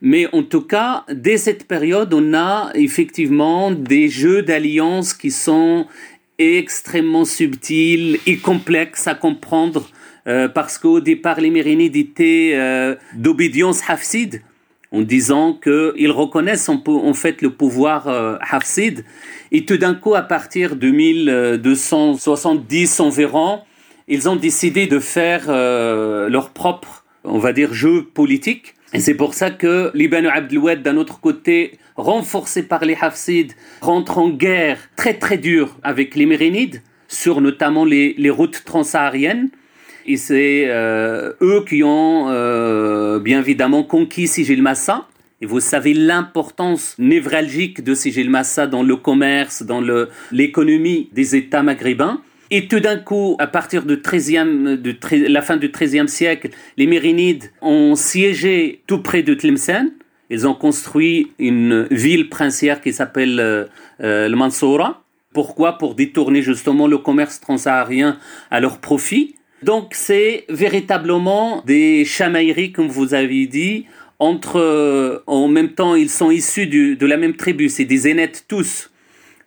Mais 0.01 0.27
en 0.33 0.41
tout 0.41 0.62
cas, 0.62 1.05
dès 1.12 1.38
cette 1.38 1.67
période, 1.67 2.12
on 2.13 2.33
a 2.33 2.71
effectivement 2.74 3.69
des 3.69 4.10
jeux 4.10 4.41
d'alliance 4.41 5.13
qui 5.13 5.29
sont 5.29 5.86
extrêmement 6.39 7.25
subtils 7.25 8.19
et 8.25 8.38
complexes 8.38 9.07
à 9.07 9.13
comprendre 9.13 9.88
euh, 10.27 10.48
parce 10.48 10.77
qu'au 10.77 11.00
départ, 11.00 11.41
les 11.41 11.50
Mérinides 11.50 11.95
étaient 11.95 12.51
euh, 12.53 12.95
d'obédience 13.15 13.81
hafside 13.88 14.41
en 14.91 15.01
disant 15.01 15.53
qu'ils 15.53 16.12
reconnaissent 16.12 16.69
en, 16.69 17.13
fait 17.13 17.41
le 17.41 17.50
pouvoir 17.51 18.07
euh. 18.07 18.38
Et 19.51 19.65
tout 19.65 19.77
d'un 19.77 19.95
coup, 19.95 20.13
à 20.15 20.21
partir 20.21 20.75
de 20.75 20.89
1270 20.89 23.00
environ, 23.00 23.62
ils 24.07 24.29
ont 24.29 24.36
décidé 24.36 24.88
de 24.88 25.00
faire 25.00 25.45
euh, 25.48 26.29
leur 26.29 26.50
propre, 26.50 27.05
on 27.24 27.39
va 27.39 27.53
dire, 27.53 27.74
jeu 27.74 28.03
politique 28.03 28.75
et 28.93 29.00
c'est 29.00 29.13
pour 29.13 29.33
ça 29.33 29.51
que 29.51 29.89
l'Ibn 29.93 30.25
Abdeloued, 30.25 30.81
d'un 30.81 30.98
autre 30.98 31.21
côté, 31.21 31.77
renforcé 31.95 32.63
par 32.63 32.83
les 32.83 32.98
Hafsides, 33.00 33.53
rentre 33.79 34.17
en 34.17 34.29
guerre 34.29 34.79
très 34.98 35.13
très 35.13 35.38
dure 35.38 35.77
avec 35.81 36.15
les 36.15 36.25
Mérinides, 36.25 36.81
sur 37.07 37.39
notamment 37.39 37.86
les, 37.86 38.15
les 38.17 38.29
routes 38.29 38.63
transsahariennes. 38.65 39.50
Et 40.05 40.17
c'est 40.17 40.65
euh, 40.67 41.34
eux 41.41 41.63
qui 41.67 41.84
ont 41.84 42.29
euh, 42.29 43.20
bien 43.20 43.39
évidemment 43.39 43.84
conquis 43.84 44.27
Sigil 44.27 44.62
Massa. 44.62 45.08
Et 45.41 45.46
vous 45.46 45.60
savez 45.60 45.93
l'importance 45.93 46.96
névralgique 47.00 47.84
de 47.84 47.96
Sigil 47.96 48.29
Massa 48.29 48.67
dans 48.67 48.84
le 48.84 48.96
commerce, 48.96 49.63
dans 49.63 49.81
l'économie 50.31 51.10
des 51.13 51.36
États 51.36 51.63
maghrébins. 51.63 52.22
Et 52.51 52.67
tout 52.67 52.79
d'un 52.79 52.98
coup, 52.98 53.38
à 53.39 53.48
partir 53.48 53.84
de, 53.86 53.96
13e, 53.96 54.75
de 54.75 54.96
la 55.27 55.41
fin 55.41 55.58
du 55.58 55.70
XIIIe 55.70 56.10
siècle, 56.10 56.50
les 56.77 56.86
Mérinides 56.86 57.46
ont 57.62 57.96
siégé 57.96 58.81
tout 58.88 59.00
près 59.00 59.24
de 59.24 59.34
Tlemcen. 59.34 59.89
Ils 60.29 60.48
ont 60.48 60.53
construit 60.53 61.31
une 61.39 61.88
ville 61.89 62.29
princière 62.29 62.81
qui 62.81 62.93
s'appelle 62.93 63.39
euh, 63.39 63.65
le 64.00 64.36
Mansoura. 64.36 65.03
Pourquoi? 65.34 65.77
Pour 65.77 65.96
détourner 65.96 66.41
justement 66.41 66.88
le 66.88 66.98
commerce 66.98 67.39
transsaharien 67.39 68.17
à 68.51 68.60
leur 68.60 68.79
profit. 68.79 69.36
Donc 69.63 69.91
c'est 69.91 70.46
véritablement 70.50 71.63
des 71.65 72.06
chamailleries, 72.06 72.72
comme 72.72 72.88
vous 72.88 73.13
avez 73.13 73.46
dit, 73.48 73.86
entre, 74.20 74.60
euh, 74.60 75.20
en 75.27 75.48
même 75.48 75.70
temps, 75.70 75.96
ils 75.96 76.10
sont 76.10 76.32
issus 76.32 76.68
de 76.68 77.06
la 77.06 77.18
même 77.18 77.36
tribu, 77.36 77.70
c'est 77.70 77.86
des 77.86 77.98
Zénètes 77.98 78.46
tous 78.48 78.91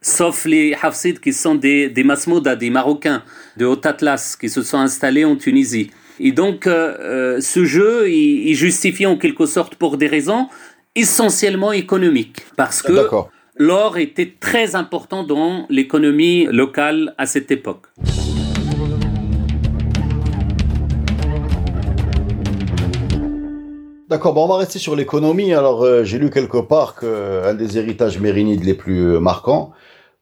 sauf 0.05 0.45
les 0.45 0.77
Hafsides 0.81 1.19
qui 1.19 1.33
sont 1.33 1.55
des, 1.55 1.89
des 1.89 2.05
Masmouda, 2.05 2.55
des 2.55 2.71
Marocains 2.71 3.23
de 3.57 3.65
Haut-Atlas 3.65 4.37
qui 4.37 4.49
se 4.49 4.63
sont 4.63 4.79
installés 4.79 5.25
en 5.25 5.35
Tunisie. 5.35 5.91
Et 6.21 6.31
donc, 6.31 6.67
euh, 6.67 6.97
euh, 7.01 7.41
ce 7.41 7.65
jeu, 7.65 8.09
il, 8.09 8.49
il, 8.49 8.55
justifie 8.55 9.07
en 9.07 9.17
quelque 9.17 9.47
sorte 9.47 9.75
pour 9.75 9.97
des 9.97 10.07
raisons 10.07 10.49
essentiellement 10.95 11.73
économiques. 11.73 12.43
Parce 12.57 12.83
que 12.83 13.09
l'or 13.57 13.99
était 13.99 14.35
très 14.39 14.77
important 14.77 15.25
dans 15.25 15.67
l'économie 15.71 16.45
locale 16.45 17.15
à 17.19 17.27
cette 17.27 17.51
époque. 17.51 17.87
D'accord, 24.15 24.33
bon, 24.33 24.45
on 24.45 24.47
va 24.47 24.59
rester 24.59 24.79
sur 24.79 24.95
l'économie. 24.95 25.55
Alors, 25.55 25.83
euh, 25.83 26.05
j'ai 26.05 26.21
lu 26.21 26.31
quelque 26.31 26.59
part 26.59 26.95
qu'un 26.95 27.53
des 27.53 27.79
héritages 27.79 28.21
mérinides 28.21 28.63
les 28.63 28.75
plus 28.75 29.19
marquants, 29.19 29.73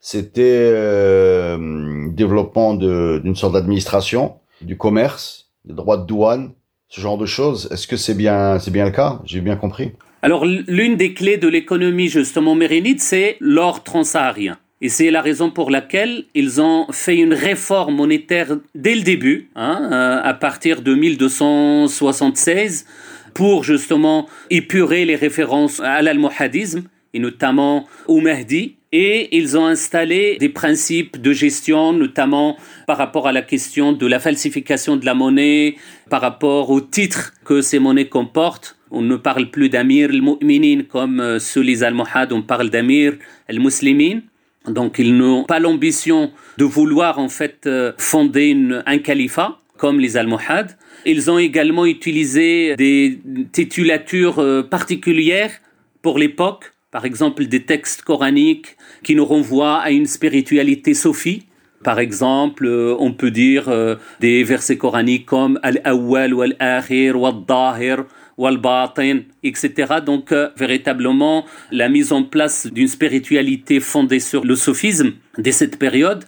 c'était 0.00 0.70
euh, 0.72 2.08
développement 2.08 2.72
d'une 2.72 3.36
sorte 3.36 3.52
d'administration, 3.52 4.36
du 4.62 4.78
commerce, 4.78 5.50
des 5.66 5.74
droits 5.74 5.98
de 5.98 6.06
douane, 6.06 6.52
ce 6.88 7.02
genre 7.02 7.18
de 7.18 7.26
choses. 7.26 7.68
Est-ce 7.70 7.86
que 7.86 7.98
c'est 7.98 8.14
bien, 8.14 8.56
bien 8.68 8.86
le 8.86 8.92
cas? 8.92 9.20
J'ai 9.26 9.42
bien 9.42 9.56
compris. 9.56 9.92
Alors, 10.22 10.46
l'une 10.46 10.96
des 10.96 11.12
clés 11.12 11.36
de 11.36 11.48
l'économie 11.48 12.08
justement 12.08 12.54
mérinide, 12.54 12.98
c'est 12.98 13.36
l'or 13.40 13.82
transsaharien. 13.82 14.56
Et 14.80 14.88
c'est 14.88 15.10
la 15.10 15.20
raison 15.20 15.50
pour 15.50 15.70
laquelle 15.70 16.24
ils 16.34 16.62
ont 16.62 16.86
fait 16.92 17.18
une 17.18 17.34
réforme 17.34 17.94
monétaire 17.94 18.56
dès 18.74 18.94
le 18.94 19.02
début, 19.02 19.50
hein, 19.54 19.90
euh, 19.92 20.20
à 20.24 20.32
partir 20.32 20.80
de 20.80 20.94
1276, 20.94 22.86
pour 23.34 23.64
justement 23.64 24.28
épurer 24.50 25.04
les 25.04 25.16
références 25.16 25.80
à 25.80 26.02
l'almohadisme, 26.02 26.84
et 27.14 27.18
notamment 27.18 27.86
au 28.08 28.20
Mahdi, 28.20 28.76
et 28.92 29.36
ils 29.36 29.56
ont 29.56 29.66
installé 29.66 30.36
des 30.38 30.50
principes 30.50 31.20
de 31.20 31.32
gestion, 31.32 31.92
notamment 31.92 32.58
par 32.86 32.98
rapport 32.98 33.26
à 33.26 33.32
la 33.32 33.42
question 33.42 33.92
de 33.92 34.06
la 34.06 34.20
falsification 34.20 34.96
de 34.96 35.06
la 35.06 35.14
monnaie, 35.14 35.76
par 36.10 36.20
rapport 36.20 36.70
aux 36.70 36.82
titres 36.82 37.32
que 37.44 37.62
ces 37.62 37.78
monnaies 37.78 38.08
comportent. 38.08 38.76
On 38.90 39.00
ne 39.00 39.16
parle 39.16 39.50
plus 39.50 39.70
d'Amir 39.70 40.10
al-Mu'minin 40.10 40.82
comme 40.82 41.20
euh, 41.20 41.38
sous 41.38 41.62
les 41.62 41.82
Almohades, 41.82 42.32
on 42.32 42.42
parle 42.42 42.68
d'Amir 42.68 43.14
al-Muslimin. 43.48 44.20
Donc 44.68 44.98
ils 44.98 45.16
n'ont 45.16 45.44
pas 45.44 45.58
l'ambition 45.58 46.30
de 46.58 46.64
vouloir 46.64 47.18
en 47.18 47.30
fait 47.30 47.66
euh, 47.66 47.92
fonder 47.96 48.56
un 48.84 48.98
califat 48.98 49.61
comme 49.82 49.98
les 49.98 50.16
Almohades. 50.16 50.76
Ils 51.04 51.28
ont 51.28 51.38
également 51.38 51.86
utilisé 51.86 52.76
des 52.76 53.18
titulatures 53.50 54.38
euh, 54.38 54.62
particulières 54.62 55.54
pour 56.02 56.20
l'époque 56.20 56.72
par 56.92 57.04
exemple 57.04 57.46
des 57.46 57.64
textes 57.64 58.02
coraniques 58.02 58.76
qui 59.02 59.16
nous 59.16 59.24
renvoient 59.24 59.78
à 59.80 59.90
une 59.90 60.06
spiritualité 60.06 60.94
sophie. 60.94 61.46
Par 61.82 61.98
exemple, 61.98 62.64
euh, 62.64 62.94
on 63.06 63.12
peut 63.12 63.32
dire 63.32 63.68
euh, 63.68 63.96
des 64.20 64.44
versets 64.44 64.78
coraniques 64.78 65.26
comme 65.26 65.58
Al-Awwal 65.64 66.32
wal-Akhir 66.32 67.20
wal-Dahir 67.20 68.04
wal-Batin, 68.38 69.22
etc. 69.42 69.96
Donc, 70.06 70.32
véritablement, 70.56 71.44
la 71.72 71.88
mise 71.88 72.12
en 72.12 72.22
place 72.22 72.66
d'une 72.66 72.88
spiritualité 72.88 73.80
fondée 73.80 74.20
sur 74.20 74.44
le 74.44 74.54
sophisme 74.54 75.10
dès 75.38 75.52
cette 75.52 75.76
période. 75.78 76.24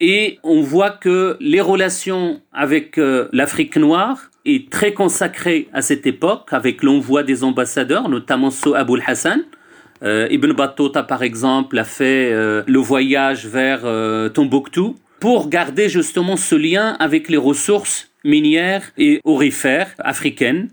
Et 0.00 0.38
on 0.42 0.60
voit 0.60 0.90
que 0.90 1.36
les 1.40 1.60
relations 1.60 2.40
avec 2.52 3.00
l'Afrique 3.32 3.76
noire 3.76 4.30
est 4.44 4.70
très 4.70 4.92
consacrée 4.92 5.68
à 5.72 5.82
cette 5.82 6.06
époque, 6.06 6.48
avec 6.52 6.82
l'envoi 6.82 7.22
des 7.22 7.44
ambassadeurs, 7.44 8.08
notamment 8.08 8.50
sous 8.50 8.74
Abul 8.74 9.02
Hassan, 9.06 9.42
euh, 10.02 10.28
Ibn 10.30 10.52
Battuta, 10.52 11.02
par 11.02 11.22
exemple, 11.22 11.78
a 11.78 11.84
fait 11.84 12.30
euh, 12.32 12.62
le 12.66 12.78
voyage 12.78 13.46
vers 13.46 13.80
euh, 13.84 14.28
Tombouctou 14.28 14.96
pour 15.20 15.48
garder 15.48 15.88
justement 15.88 16.36
ce 16.36 16.54
lien 16.54 16.96
avec 17.00 17.28
les 17.28 17.36
ressources 17.36 18.10
minières 18.24 18.92
et 18.98 19.20
aurifères 19.24 19.94
africaines. 19.98 20.68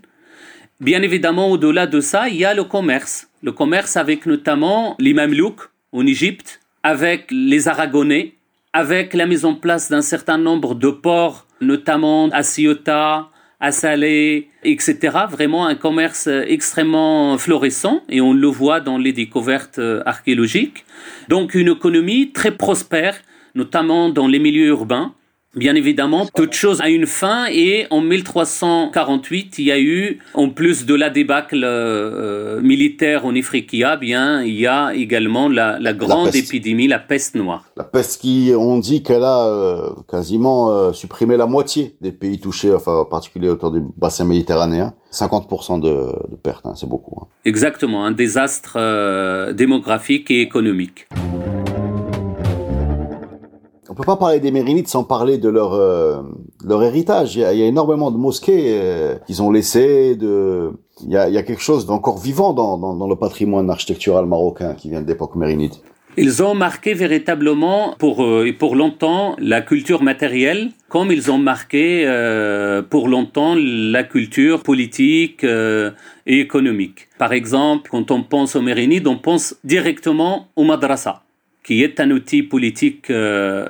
Bien 0.80 1.02
évidemment, 1.02 1.50
au-delà 1.50 1.86
de 1.86 2.00
ça, 2.00 2.28
il 2.28 2.36
y 2.36 2.44
a 2.44 2.52
le 2.52 2.64
commerce. 2.64 3.28
Le 3.42 3.52
commerce 3.52 3.96
avec 3.96 4.26
notamment 4.26 4.96
les 4.98 5.14
Mamelouks 5.14 5.70
en 5.92 6.06
Égypte, 6.06 6.60
avec 6.82 7.26
les 7.30 7.68
Aragonais, 7.68 8.34
avec 8.74 9.14
la 9.14 9.26
mise 9.26 9.44
en 9.44 9.54
place 9.54 9.88
d'un 9.88 10.02
certain 10.02 10.36
nombre 10.36 10.74
de 10.74 10.90
ports, 10.90 11.46
notamment 11.60 12.28
à 12.30 12.42
Ceuta, 12.42 13.30
à 13.60 13.70
Salé, 13.70 14.50
etc. 14.64 14.98
Vraiment 15.30 15.66
un 15.66 15.76
commerce 15.76 16.26
extrêmement 16.26 17.38
florissant 17.38 18.02
et 18.08 18.20
on 18.20 18.32
le 18.34 18.48
voit 18.48 18.80
dans 18.80 18.98
les 18.98 19.12
découvertes 19.12 19.80
archéologiques. 20.04 20.84
Donc 21.28 21.54
une 21.54 21.68
économie 21.68 22.32
très 22.32 22.50
prospère, 22.50 23.16
notamment 23.54 24.08
dans 24.08 24.26
les 24.26 24.40
milieux 24.40 24.66
urbains 24.66 25.14
Bien 25.56 25.76
évidemment, 25.76 26.26
toute 26.34 26.52
chose 26.52 26.80
a 26.80 26.88
une 26.88 27.06
fin 27.06 27.46
et 27.48 27.86
en 27.90 28.00
1348, 28.00 29.58
il 29.58 29.64
y 29.64 29.70
a 29.70 29.78
eu, 29.78 30.18
en 30.34 30.50
plus 30.50 30.84
de 30.84 30.94
la 30.94 31.10
débâcle 31.10 31.62
euh, 31.62 32.60
militaire 32.60 33.24
en 33.24 33.32
Ifriqiya, 33.32 33.96
bien, 33.96 34.42
il 34.42 34.54
y 34.54 34.66
a 34.66 34.92
également 34.94 35.48
la, 35.48 35.78
grande 35.92 36.34
épidémie, 36.34 36.88
la 36.88 36.98
peste 36.98 37.36
noire. 37.36 37.66
La 37.76 37.84
peste 37.84 38.20
qui, 38.20 38.52
on 38.56 38.78
dit 38.78 39.04
qu'elle 39.04 39.22
a 39.22 39.46
euh, 39.46 39.90
quasiment 40.10 40.70
euh, 40.70 40.92
supprimé 40.92 41.36
la 41.36 41.46
moitié 41.46 41.94
des 42.00 42.10
pays 42.10 42.40
touchés, 42.40 42.74
enfin 42.74 42.96
en 42.96 43.04
particulier 43.04 43.48
autour 43.48 43.70
du 43.70 43.80
bassin 43.96 44.24
méditerranéen. 44.24 44.94
50% 45.12 45.80
de, 45.80 45.88
de 46.30 46.36
pertes, 46.36 46.66
hein, 46.66 46.72
c'est 46.74 46.88
beaucoup. 46.88 47.20
Hein. 47.22 47.28
Exactement, 47.44 48.04
un 48.04 48.10
désastre 48.10 49.52
démographique 49.52 50.32
et 50.32 50.40
économique. 50.40 51.06
On 53.94 53.96
peut 53.96 54.02
pas 54.02 54.16
parler 54.16 54.40
des 54.40 54.50
Mérinides 54.50 54.88
sans 54.88 55.04
parler 55.04 55.38
de 55.38 55.48
leur 55.48 55.74
euh, 55.74 56.20
leur 56.64 56.82
héritage. 56.82 57.36
Il 57.36 57.42
y, 57.42 57.44
a, 57.44 57.52
énormément 57.52 58.10
de 58.10 58.16
mosquées 58.16 58.80
euh, 58.80 59.14
qu'ils 59.24 59.40
ont 59.40 59.52
laissées. 59.52 60.16
De, 60.16 60.72
il 61.04 61.12
y 61.12 61.16
a, 61.16 61.28
y 61.28 61.38
a 61.38 61.44
quelque 61.44 61.62
chose 61.62 61.86
d'encore 61.86 62.18
vivant 62.18 62.54
dans, 62.54 62.76
dans, 62.76 62.96
dans, 62.96 63.06
le 63.06 63.14
patrimoine 63.14 63.70
architectural 63.70 64.26
marocain 64.26 64.74
qui 64.74 64.90
vient 64.90 65.00
de 65.00 65.06
l'époque 65.06 65.36
mérinide. 65.36 65.74
Ils 66.16 66.42
ont 66.44 66.54
marqué 66.54 66.94
véritablement 66.94 67.96
pour, 67.98 68.24
euh, 68.24 68.52
pour 68.56 68.76
longtemps 68.76 69.34
la 69.38 69.62
culture 69.62 70.02
matérielle, 70.02 70.70
comme 70.88 71.10
ils 71.10 71.30
ont 71.30 71.38
marqué 71.38 72.04
euh, 72.06 72.82
pour 72.82 73.08
longtemps 73.08 73.56
la 73.56 74.04
culture 74.04 74.62
politique 74.62 75.42
euh, 75.42 75.90
et 76.26 76.38
économique. 76.38 77.08
Par 77.18 77.32
exemple, 77.32 77.90
quand 77.90 78.12
on 78.12 78.22
pense 78.22 78.54
aux 78.54 78.62
Mérinides, 78.62 79.08
on 79.08 79.18
pense 79.18 79.56
directement 79.64 80.48
au 80.54 80.62
madrasa 80.62 81.23
qui 81.64 81.82
est 81.82 81.98
un 81.98 82.10
outil 82.10 82.42
politique 82.42 83.10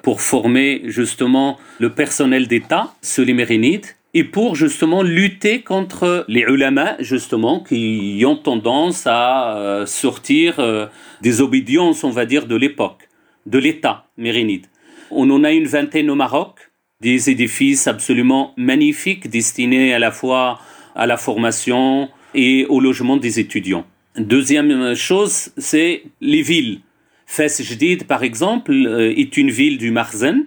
pour 0.03 0.21
former 0.21 0.83
justement 0.85 1.59
le 1.79 1.91
personnel 1.91 2.49
d'État 2.49 2.93
sous 3.01 3.23
les 3.23 3.35
Mérinides 3.35 3.87
et 4.15 4.23
pour 4.23 4.55
justement 4.55 5.03
lutter 5.03 5.61
contre 5.61 6.25
les 6.29 6.43
ulama, 6.43 6.97
justement, 7.01 7.61
qui 7.61 8.23
ont 8.25 8.37
tendance 8.37 9.07
à 9.07 9.57
euh, 9.57 9.87
sortir 9.87 10.61
euh, 10.61 10.87
des 11.21 11.41
obédiences, 11.41 12.05
on 12.05 12.11
va 12.11 12.25
dire, 12.25 12.47
de 12.47 12.55
l'époque, 12.55 13.09
de 13.47 13.59
l'État 13.59 14.07
mérinide. 14.17 14.67
On 15.11 15.29
en 15.31 15.43
a 15.43 15.51
une 15.51 15.67
vingtaine 15.67 16.11
au 16.11 16.15
Maroc, 16.15 16.71
des 17.01 17.29
édifices 17.29 17.89
absolument 17.89 18.55
magnifiques 18.57 19.29
destinés 19.29 19.93
à 19.93 19.99
la 19.99 20.13
fois 20.13 20.61
à 20.95 21.07
la 21.07 21.17
formation 21.17 22.09
et 22.35 22.67
au 22.69 22.79
logement 22.79 23.17
des 23.17 23.41
étudiants. 23.41 23.85
Deuxième 24.17 24.95
chose, 24.95 25.51
c'est 25.57 26.05
les 26.21 26.43
villes. 26.43 26.81
Fès 27.27 27.63
Jdid, 27.63 28.07
par 28.07 28.23
exemple, 28.23 28.73
euh, 28.73 29.13
est 29.17 29.37
une 29.37 29.51
ville 29.51 29.77
du 29.79 29.91
Marzen, 29.91 30.45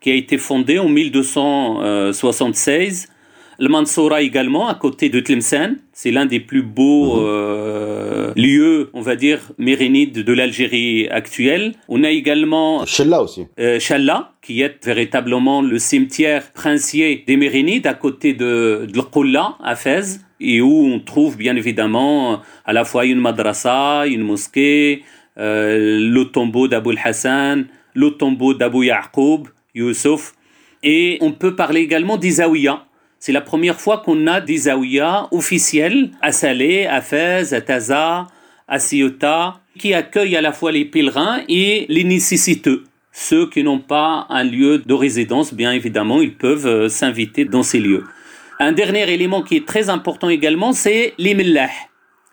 qui 0.00 0.10
a 0.10 0.14
été 0.14 0.38
fondée 0.38 0.78
en 0.78 0.88
1276. 0.88 3.08
Le 3.58 3.68
Mansoura 3.68 4.22
également, 4.22 4.68
à 4.68 4.74
côté 4.74 5.10
de 5.10 5.20
Tlemcen, 5.20 5.76
c'est 5.92 6.10
l'un 6.10 6.24
des 6.24 6.40
plus 6.40 6.62
beaux 6.62 7.16
mhm. 7.16 7.26
euh, 7.26 8.32
lieux, 8.34 8.88
on 8.94 9.02
va 9.02 9.16
dire, 9.16 9.52
mérinides 9.58 10.24
de 10.24 10.32
l'Algérie 10.32 11.06
actuelle. 11.08 11.74
On 11.86 12.02
a 12.02 12.08
également 12.08 12.86
Challa 12.86 13.22
aussi. 13.22 13.46
Euh, 13.58 13.78
qui 14.40 14.62
est 14.62 14.82
véritablement 14.82 15.60
le 15.60 15.78
cimetière 15.78 16.50
princier 16.52 17.22
des 17.26 17.36
Mérinides 17.36 17.86
à 17.86 17.92
côté 17.92 18.32
de, 18.32 18.88
de 18.90 19.00
à 19.62 19.76
Fès, 19.76 20.20
et 20.40 20.62
où 20.62 20.86
on 20.86 20.98
trouve 20.98 21.36
bien 21.36 21.54
évidemment 21.54 22.40
à 22.64 22.72
la 22.72 22.84
fois 22.84 23.04
une 23.04 23.20
madrasa, 23.20 24.06
une 24.06 24.22
mosquée, 24.22 25.02
le 25.36 26.24
tombeau 26.24 26.68
d'Abou 26.68 26.92
Hassan, 27.02 27.66
le 27.94 28.10
tombeau 28.10 28.54
d'Abou 28.54 28.82
Ya'qoub, 28.82 29.44
Youssouf. 29.74 30.34
Et 30.82 31.18
on 31.20 31.32
peut 31.32 31.56
parler 31.56 31.80
également 31.80 32.16
d'Izaouia. 32.16 32.84
C'est 33.18 33.32
la 33.32 33.42
première 33.42 33.78
fois 33.78 33.98
qu'on 33.98 34.26
a 34.26 34.40
des 34.40 34.56
Zaouia 34.56 35.28
officiels 35.30 36.10
à 36.22 36.32
Salé, 36.32 36.86
à 36.86 37.02
Fès, 37.02 37.52
à 37.52 37.60
Taza, 37.60 38.26
à 38.66 38.78
Ceuta, 38.78 39.60
qui 39.78 39.92
accueillent 39.92 40.36
à 40.36 40.40
la 40.40 40.52
fois 40.52 40.72
les 40.72 40.86
pèlerins 40.86 41.42
et 41.46 41.84
les 41.90 42.04
nécessiteux. 42.04 42.84
Ceux 43.12 43.46
qui 43.50 43.62
n'ont 43.62 43.78
pas 43.78 44.26
un 44.30 44.44
lieu 44.44 44.78
de 44.78 44.94
résidence, 44.94 45.52
bien 45.52 45.72
évidemment, 45.72 46.22
ils 46.22 46.34
peuvent 46.34 46.66
euh, 46.66 46.88
s'inviter 46.88 47.44
dans 47.44 47.62
ces 47.62 47.80
lieux. 47.80 48.04
Un 48.58 48.72
dernier 48.72 49.12
élément 49.12 49.42
qui 49.42 49.56
est 49.56 49.66
très 49.66 49.90
important 49.90 50.30
également, 50.30 50.72
c'est 50.72 51.12
les. 51.18 51.34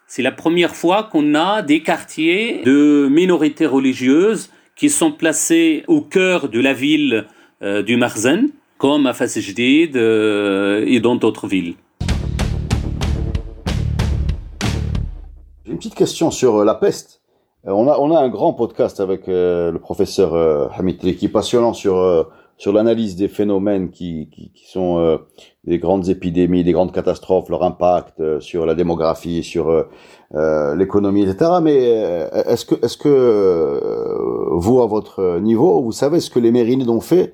C'est 0.10 0.22
la 0.22 0.32
première 0.32 0.74
fois 0.74 1.04
qu'on 1.04 1.36
a 1.36 1.62
des 1.62 1.84
quartiers 1.84 2.62
de 2.63 3.10
minorités 3.12 3.65
religieuses 3.65 4.50
qui 4.78 4.89
sont 4.89 5.12
placés 5.12 5.84
au 5.88 6.00
cœur 6.00 6.48
de 6.48 6.62
la 6.62 6.72
ville 6.72 7.28
euh, 7.62 7.84
du 7.84 7.98
Marzen, 7.98 8.48
comme 8.78 9.06
à 9.06 9.13
Fas 9.13 9.38
euh, 9.60 10.86
et 10.88 11.02
dans 11.02 11.17
d'autres 11.17 11.48
villes. 11.48 11.76
J'ai 15.65 15.72
une 15.74 15.78
petite 15.78 15.96
question 15.96 16.32
sur 16.32 16.56
euh, 16.56 16.63
la 16.63 16.76
peste. 16.76 17.22
On 17.65 17.89
a, 17.89 17.98
on 18.00 18.15
a 18.15 18.20
un 18.22 18.30
grand 18.30 18.54
podcast 18.54 19.02
avec 19.02 19.24
le 19.28 19.78
professeur 19.82 20.72
Hamid 20.80 21.00
qui 21.17 21.26
est 21.26 21.28
passionnant 21.28 21.74
sur 21.74 22.30
sur 22.58 22.74
l'analyse 22.74 23.15
des 23.15 23.28
phénomènes 23.28 23.91
qui, 23.91 24.52
sont 24.65 24.98
euh, 24.98 25.17
des 25.63 25.78
grandes 25.78 26.10
épidémies, 26.10 26.63
des 26.63 26.72
grandes 26.72 26.91
catastrophes, 26.91 27.50
leur 27.50 27.63
impact 27.63 28.20
euh, 28.20 28.39
sur 28.39 28.65
la 28.65 28.74
démographie, 28.74 29.43
sur 29.43 29.70
euh, 29.70 30.76
l'économie, 30.76 31.22
etc. 31.24 31.52
Mais 31.62 31.76
est-ce 32.48 32.65
que, 32.65 32.76
est-ce 32.84 32.98
que 32.98 34.50
vous, 34.52 34.82
à 34.82 34.88
votre 34.88 35.39
niveau, 35.39 35.82
vous 35.82 35.91
savez 35.91 36.20
ce 36.20 36.30
que 36.30 36.39
les 36.39 36.52
Mérinides 36.52 36.89
ont 36.89 37.00
fait 37.00 37.34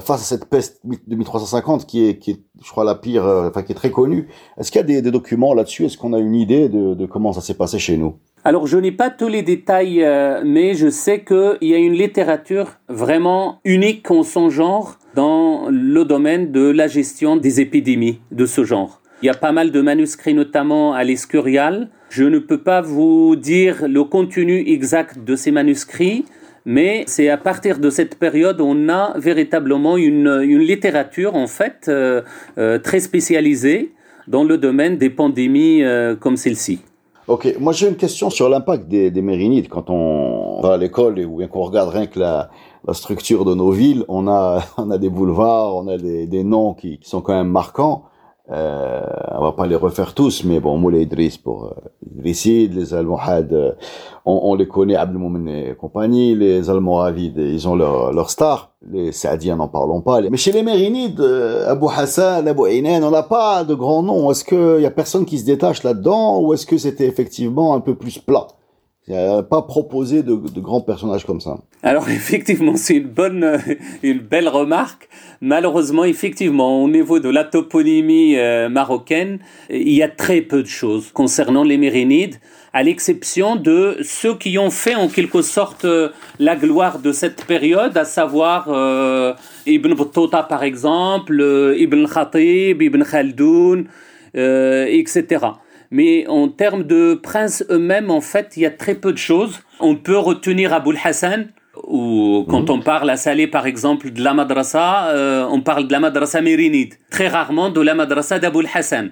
face 0.00 0.22
à 0.22 0.24
cette 0.24 0.46
peste 0.46 0.80
de 0.84 1.16
1350 1.16 1.86
qui 1.86 2.08
est, 2.08 2.18
qui 2.18 2.30
est, 2.30 2.40
je 2.64 2.70
crois, 2.70 2.84
la 2.84 2.94
pire, 2.94 3.24
enfin 3.26 3.62
qui 3.62 3.72
est 3.72 3.74
très 3.74 3.90
connue 3.90 4.28
Est-ce 4.58 4.70
qu'il 4.72 4.80
y 4.80 4.96
a 4.96 5.00
des, 5.00 5.10
documents 5.10 5.54
là-dessus? 5.54 5.84
Est-ce 5.84 5.98
qu'on 5.98 6.12
a 6.12 6.18
une 6.18 6.34
idée 6.34 6.68
de, 6.68 6.94
de 6.94 7.06
comment 7.06 7.32
ça 7.32 7.40
s'est 7.40 7.54
passé 7.54 7.78
chez 7.78 7.96
nous? 7.96 8.14
Alors 8.44 8.66
je 8.66 8.76
n'ai 8.76 8.90
pas 8.90 9.08
tous 9.08 9.28
les 9.28 9.42
détails, 9.42 10.02
euh, 10.02 10.42
mais 10.44 10.74
je 10.74 10.90
sais 10.90 11.22
qu'il 11.22 11.58
y 11.68 11.74
a 11.74 11.78
une 11.78 11.92
littérature 11.92 12.72
vraiment 12.88 13.60
unique 13.64 14.10
en 14.10 14.24
son 14.24 14.50
genre 14.50 14.98
dans 15.14 15.68
le 15.70 16.04
domaine 16.04 16.50
de 16.50 16.68
la 16.70 16.88
gestion 16.88 17.36
des 17.36 17.60
épidémies 17.60 18.18
de 18.32 18.44
ce 18.44 18.64
genre. 18.64 19.00
Il 19.22 19.26
y 19.26 19.30
a 19.30 19.34
pas 19.34 19.52
mal 19.52 19.70
de 19.70 19.80
manuscrits, 19.80 20.34
notamment 20.34 20.92
à 20.92 21.04
l'Escurial. 21.04 21.90
Je 22.08 22.24
ne 22.24 22.40
peux 22.40 22.60
pas 22.60 22.80
vous 22.80 23.36
dire 23.36 23.86
le 23.86 24.02
contenu 24.02 24.68
exact 24.68 25.22
de 25.22 25.36
ces 25.36 25.52
manuscrits, 25.52 26.24
mais 26.64 27.04
c'est 27.06 27.28
à 27.28 27.36
partir 27.36 27.78
de 27.78 27.90
cette 27.90 28.18
période 28.18 28.60
on 28.60 28.88
a 28.88 29.18
véritablement 29.18 29.96
une, 29.96 30.40
littérature 30.40 31.34
en 31.34 31.46
fait 31.46 31.86
euh, 31.88 32.22
euh, 32.58 32.78
très 32.78 33.00
spécialisée 33.00 33.92
dans 34.28 34.44
le 34.44 34.56
domaine 34.56 34.96
des 34.98 35.10
pandémies 35.10 35.82
comme 36.20 36.36
celle-ci. 36.36 36.80
Ok, 37.26 37.56
moi 37.58 37.72
j'ai 37.72 37.88
une 37.88 37.96
question 37.96 38.30
sur 38.30 38.48
l'impact 38.48 38.88
des, 38.88 39.10
des 39.10 39.22
mérinides 39.22 39.68
quand 39.68 39.90
on 39.90 40.60
va 40.60 40.74
à 40.74 40.76
l'école 40.76 41.18
ou 41.20 41.38
bien 41.38 41.48
qu'on 41.48 41.62
regarde 41.62 41.88
rien 41.88 42.06
que 42.06 42.20
la, 42.20 42.50
la 42.86 42.94
structure 42.94 43.44
de 43.44 43.54
nos 43.54 43.70
villes, 43.70 44.04
on 44.08 44.28
a 44.28 44.60
on 44.76 44.90
a 44.90 44.98
des 44.98 45.08
boulevards, 45.08 45.76
on 45.76 45.88
a 45.88 45.96
des, 45.96 46.26
des 46.26 46.44
noms 46.44 46.74
qui, 46.74 46.98
qui, 46.98 47.08
sont 47.08 47.20
quand 47.20 47.34
même 47.34 47.48
marquants. 47.48 48.04
Euh, 48.52 49.00
on 49.30 49.42
va 49.42 49.52
pas 49.52 49.66
les 49.66 49.76
refaire 49.76 50.12
tous, 50.12 50.44
mais 50.44 50.60
bon, 50.60 50.76
Moulay 50.76 51.02
Idriss 51.02 51.38
pour 51.38 51.66
euh, 51.66 51.70
les 52.22 52.94
Almohades, 52.94 53.52
euh, 53.52 53.72
on, 54.26 54.40
on, 54.44 54.54
les 54.54 54.68
connaît, 54.68 54.96
Abdelmoumen 54.96 55.48
et 55.48 55.74
compagnie, 55.74 56.34
les 56.34 56.68
Almoravides, 56.68 57.38
ils 57.38 57.66
ont 57.66 57.74
leur, 57.74 58.12
leur 58.12 58.28
star, 58.28 58.72
les 58.90 59.10
Saadiens 59.12 59.56
n'en 59.56 59.68
parlons 59.68 60.02
pas. 60.02 60.20
Mais 60.20 60.36
chez 60.36 60.52
les 60.52 60.62
Mérinides, 60.62 61.20
euh, 61.20 61.70
Abu 61.70 61.86
Hassan, 61.96 62.46
Abu 62.46 62.70
Inan, 62.70 63.02
on 63.02 63.10
n'a 63.10 63.22
pas 63.22 63.64
de 63.64 63.74
grands 63.74 64.02
noms. 64.02 64.30
Est-ce 64.30 64.44
qu'il 64.44 64.82
y 64.82 64.86
a 64.86 64.90
personne 64.90 65.24
qui 65.24 65.38
se 65.38 65.46
détache 65.46 65.82
là-dedans 65.82 66.40
ou 66.40 66.52
est-ce 66.52 66.66
que 66.66 66.76
c'était 66.76 67.06
effectivement 67.06 67.74
un 67.74 67.80
peu 67.80 67.94
plus 67.94 68.18
plat? 68.18 68.48
Il 69.08 69.14
a 69.14 69.42
pas 69.42 69.62
proposé 69.62 70.22
de, 70.22 70.36
de, 70.36 70.60
grands 70.60 70.80
personnages 70.80 71.26
comme 71.26 71.40
ça. 71.40 71.58
Alors 71.82 72.08
effectivement, 72.08 72.76
c'est 72.76 72.96
une 72.96 73.08
bonne, 73.08 73.58
une 74.02 74.20
belle 74.20 74.48
remarque. 74.48 75.08
Malheureusement, 75.40 76.04
effectivement, 76.04 76.82
au 76.82 76.88
niveau 76.88 77.18
de 77.18 77.28
la 77.28 77.44
toponymie 77.44 78.36
euh, 78.36 78.68
marocaine, 78.68 79.40
il 79.70 79.92
y 79.92 80.02
a 80.02 80.08
très 80.08 80.40
peu 80.40 80.62
de 80.62 80.68
choses 80.68 81.10
concernant 81.12 81.64
les 81.64 81.78
Mérinides, 81.78 82.36
à 82.72 82.82
l'exception 82.82 83.56
de 83.56 83.98
ceux 84.02 84.36
qui 84.36 84.58
ont 84.58 84.70
fait 84.70 84.94
en 84.94 85.08
quelque 85.08 85.42
sorte 85.42 85.84
euh, 85.84 86.08
la 86.38 86.56
gloire 86.56 86.98
de 86.98 87.12
cette 87.12 87.44
période, 87.44 87.96
à 87.96 88.04
savoir 88.04 88.66
euh, 88.68 89.34
Ibn 89.66 89.94
Battuta 89.94 90.42
par 90.42 90.62
exemple, 90.62 91.38
euh, 91.40 91.76
Ibn 91.76 92.06
Khatib, 92.06 92.80
Ibn 92.80 93.02
Khaldoun, 93.02 93.86
etc. 94.34 95.46
Mais 95.92 96.26
en 96.26 96.48
termes 96.48 96.84
de 96.84 97.12
princes 97.14 97.62
eux-mêmes, 97.70 98.10
en 98.10 98.22
fait, 98.22 98.54
il 98.56 98.62
y 98.62 98.66
a 98.66 98.70
très 98.70 98.94
peu 98.94 99.12
de 99.12 99.18
choses. 99.18 99.60
On 99.78 99.94
peut 99.94 100.16
retenir 100.16 100.72
Abul 100.72 100.98
Hassan, 101.04 101.48
ou 101.86 102.46
quand 102.48 102.70
mhm. 102.70 102.70
on 102.70 102.80
parle 102.80 103.10
à 103.10 103.18
Salé, 103.18 103.46
par 103.46 103.66
exemple, 103.66 104.10
de 104.10 104.24
la 104.24 104.32
madrasa, 104.32 105.08
euh, 105.08 105.46
on 105.50 105.60
parle 105.60 105.86
de 105.86 105.92
la 105.92 106.00
madrasa 106.00 106.40
mérinide. 106.40 106.94
Très 107.10 107.28
rarement 107.28 107.68
de 107.68 107.82
la 107.82 107.94
madrasa 107.94 108.38
d'Abul 108.38 108.66
Hassan. 108.72 109.10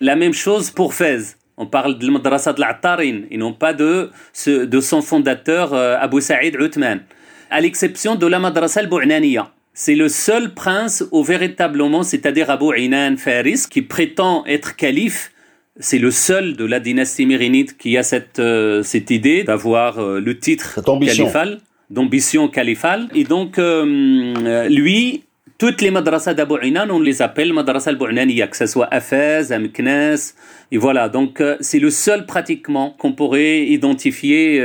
La 0.00 0.16
même 0.16 0.32
chose 0.32 0.72
pour 0.72 0.94
Fez. 0.94 1.36
On 1.56 1.66
parle 1.66 1.96
de 1.96 2.04
la 2.04 2.12
madrasa 2.14 2.52
de 2.52 2.60
l'Attarin, 2.60 3.20
et 3.30 3.36
non 3.36 3.52
pas 3.52 3.72
de, 3.72 4.10
de 4.46 4.80
son 4.80 5.02
fondateur, 5.02 5.74
euh, 5.74 5.96
Abu 6.00 6.20
Saïd 6.20 6.56
Uthman. 6.58 7.02
À 7.50 7.60
l'exception 7.60 8.16
de 8.16 8.26
la 8.26 8.40
madrasa 8.40 8.80
al-Bu'naniya. 8.80 9.52
C'est 9.74 9.94
le 9.94 10.08
seul 10.08 10.54
prince 10.54 11.04
où 11.12 11.22
véritablement, 11.22 12.02
c'est-à-dire 12.02 12.50
Abu 12.50 12.76
Inan 12.76 13.16
Faris, 13.16 13.66
qui 13.70 13.82
prétend 13.82 14.44
être 14.46 14.74
calife, 14.74 15.30
c'est 15.78 15.98
le 15.98 16.10
seul 16.10 16.56
de 16.56 16.64
la 16.64 16.80
dynastie 16.80 17.26
mérinide 17.26 17.76
qui 17.76 17.96
a 17.96 18.02
cette, 18.02 18.38
euh, 18.38 18.82
cette 18.82 19.10
idée 19.10 19.44
d'avoir 19.44 19.98
euh, 19.98 20.20
le 20.20 20.38
titre 20.38 20.80
califal, 20.82 21.60
d'ambition 21.90 22.48
califale. 22.48 23.08
Et 23.14 23.24
donc, 23.24 23.58
euh, 23.58 24.68
lui, 24.68 25.24
toutes 25.58 25.82
les 25.82 25.90
madrasas 25.90 26.34
d'Abu 26.34 26.54
Inan, 26.62 26.88
on 26.90 27.00
les 27.00 27.22
appelle 27.22 27.52
madrasa 27.52 27.90
al-Bu'naniya, 27.90 28.46
que 28.48 28.56
ce 28.56 28.66
soit 28.66 28.88
Afez, 28.90 29.52
Amknes, 29.52 30.34
et 30.72 30.78
voilà. 30.78 31.08
Donc, 31.08 31.42
c'est 31.60 31.78
le 31.78 31.90
seul 31.90 32.26
pratiquement 32.26 32.94
qu'on 32.98 33.12
pourrait 33.12 33.66
identifier 33.66 34.60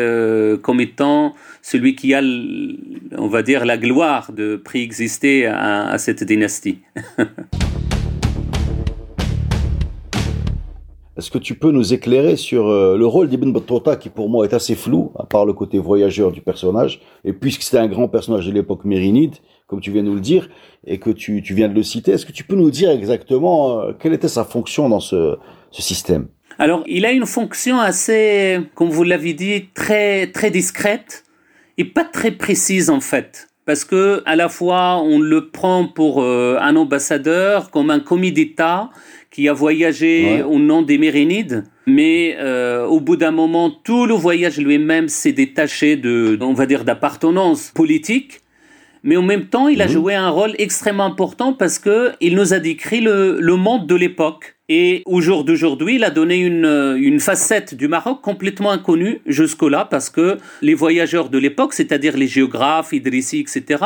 comme 0.61 0.81
étant 0.81 1.33
celui 1.61 1.95
qui 1.95 2.13
a, 2.13 2.21
on 3.17 3.27
va 3.27 3.43
dire, 3.43 3.65
la 3.65 3.77
gloire 3.77 4.31
de 4.33 4.55
préexister 4.55 5.45
à, 5.45 5.87
à 5.89 5.97
cette 5.97 6.23
dynastie. 6.23 6.79
Est-ce 11.21 11.29
que 11.29 11.37
tu 11.37 11.53
peux 11.53 11.69
nous 11.69 11.93
éclairer 11.93 12.35
sur 12.35 12.67
euh, 12.67 12.97
le 12.97 13.05
rôle 13.05 13.29
d'Ibn 13.29 13.53
Battuta 13.53 13.95
qui 13.95 14.09
pour 14.09 14.27
moi 14.27 14.43
est 14.43 14.55
assez 14.55 14.73
flou, 14.73 15.11
à 15.19 15.23
part 15.23 15.45
le 15.45 15.53
côté 15.53 15.77
voyageur 15.77 16.31
du 16.31 16.41
personnage, 16.41 16.99
et 17.23 17.31
puisque 17.31 17.61
c'était 17.61 17.77
un 17.77 17.87
grand 17.87 18.07
personnage 18.07 18.47
de 18.47 18.51
l'époque 18.51 18.85
mérinide, 18.85 19.35
comme 19.67 19.81
tu 19.81 19.91
viens 19.91 20.01
de 20.01 20.07
nous 20.07 20.15
le 20.15 20.19
dire, 20.19 20.49
et 20.83 20.97
que 20.97 21.11
tu, 21.11 21.39
viens 21.41 21.69
de 21.69 21.75
le 21.75 21.83
citer, 21.83 22.13
est-ce 22.13 22.25
que 22.25 22.31
tu 22.31 22.43
peux 22.43 22.55
nous 22.55 22.71
dire 22.71 22.89
exactement 22.89 23.81
euh, 23.81 23.91
quelle 23.99 24.13
était 24.13 24.27
sa 24.27 24.43
fonction 24.43 24.89
dans 24.89 24.99
ce, 24.99 25.37
ce 25.69 25.83
système? 25.83 26.27
Alors, 26.57 26.83
il 26.87 27.05
a 27.05 27.11
une 27.11 27.27
fonction 27.27 27.77
assez, 27.77 28.59
comme 28.73 28.89
vous 28.89 29.03
l'avez 29.03 29.35
dit, 29.35 29.69
très, 29.75 30.25
très 30.25 30.49
discrète 30.49 31.23
et 31.77 31.85
pas 31.85 32.03
très 32.03 32.31
précise 32.31 32.89
en 32.89 32.99
fait. 32.99 33.47
Parce 33.67 33.85
que 33.85 34.23
à 34.25 34.35
la 34.35 34.49
fois 34.49 34.99
on 35.03 35.19
le 35.19 35.51
prend 35.51 35.87
pour 35.87 36.23
euh, 36.23 36.57
un 36.59 36.75
ambassadeur, 36.75 37.69
comme 37.69 37.91
un 37.91 37.99
commis 37.99 38.31
d'État 38.31 38.89
qui 39.31 39.47
a 39.47 39.53
voyagé 39.53 40.43
au 40.43 40.59
nom 40.59 40.81
des 40.81 40.97
Mérinides, 40.97 41.63
mais 41.87 42.35
euh, 42.37 42.85
au 42.85 42.99
bout 42.99 43.15
d'un 43.15 43.31
moment, 43.31 43.71
tout 43.71 44.05
le 44.05 44.13
voyage 44.13 44.57
lui-même 44.57 45.07
s'est 45.07 45.31
détaché 45.31 45.95
de, 45.95 46.37
on 46.41 46.53
va 46.53 46.65
dire, 46.65 46.83
d'appartenance 46.83 47.71
politique. 47.73 48.41
Mais 49.03 49.17
en 49.17 49.23
même 49.23 49.45
temps, 49.45 49.67
il 49.67 49.81
a 49.81 49.87
mhm. 49.87 49.91
joué 49.91 50.15
un 50.15 50.29
rôle 50.29 50.53
extrêmement 50.59 51.05
important 51.05 51.53
parce 51.53 51.79
que 51.79 52.11
il 52.19 52.35
nous 52.35 52.53
a 52.53 52.59
décrit 52.59 53.01
le, 53.01 53.39
le 53.39 53.55
monde 53.55 53.87
de 53.87 53.95
l'époque. 53.95 54.57
Et 54.69 55.01
au 55.05 55.21
jour 55.21 55.43
d'aujourd'hui, 55.43 55.95
il 55.95 56.03
a 56.03 56.11
donné 56.11 56.37
une, 56.37 56.95
une 56.97 57.19
facette 57.19 57.73
du 57.73 57.87
Maroc 57.87 58.21
complètement 58.21 58.71
inconnue 58.71 59.21
jusque-là 59.25 59.87
parce 59.89 60.09
que 60.09 60.37
les 60.61 60.75
voyageurs 60.75 61.29
de 61.29 61.37
l'époque, 61.37 61.73
c'est-à-dire 61.73 62.15
les 62.15 62.27
géographes, 62.27 62.93
Idrissi, 62.93 63.39
etc., 63.39 63.83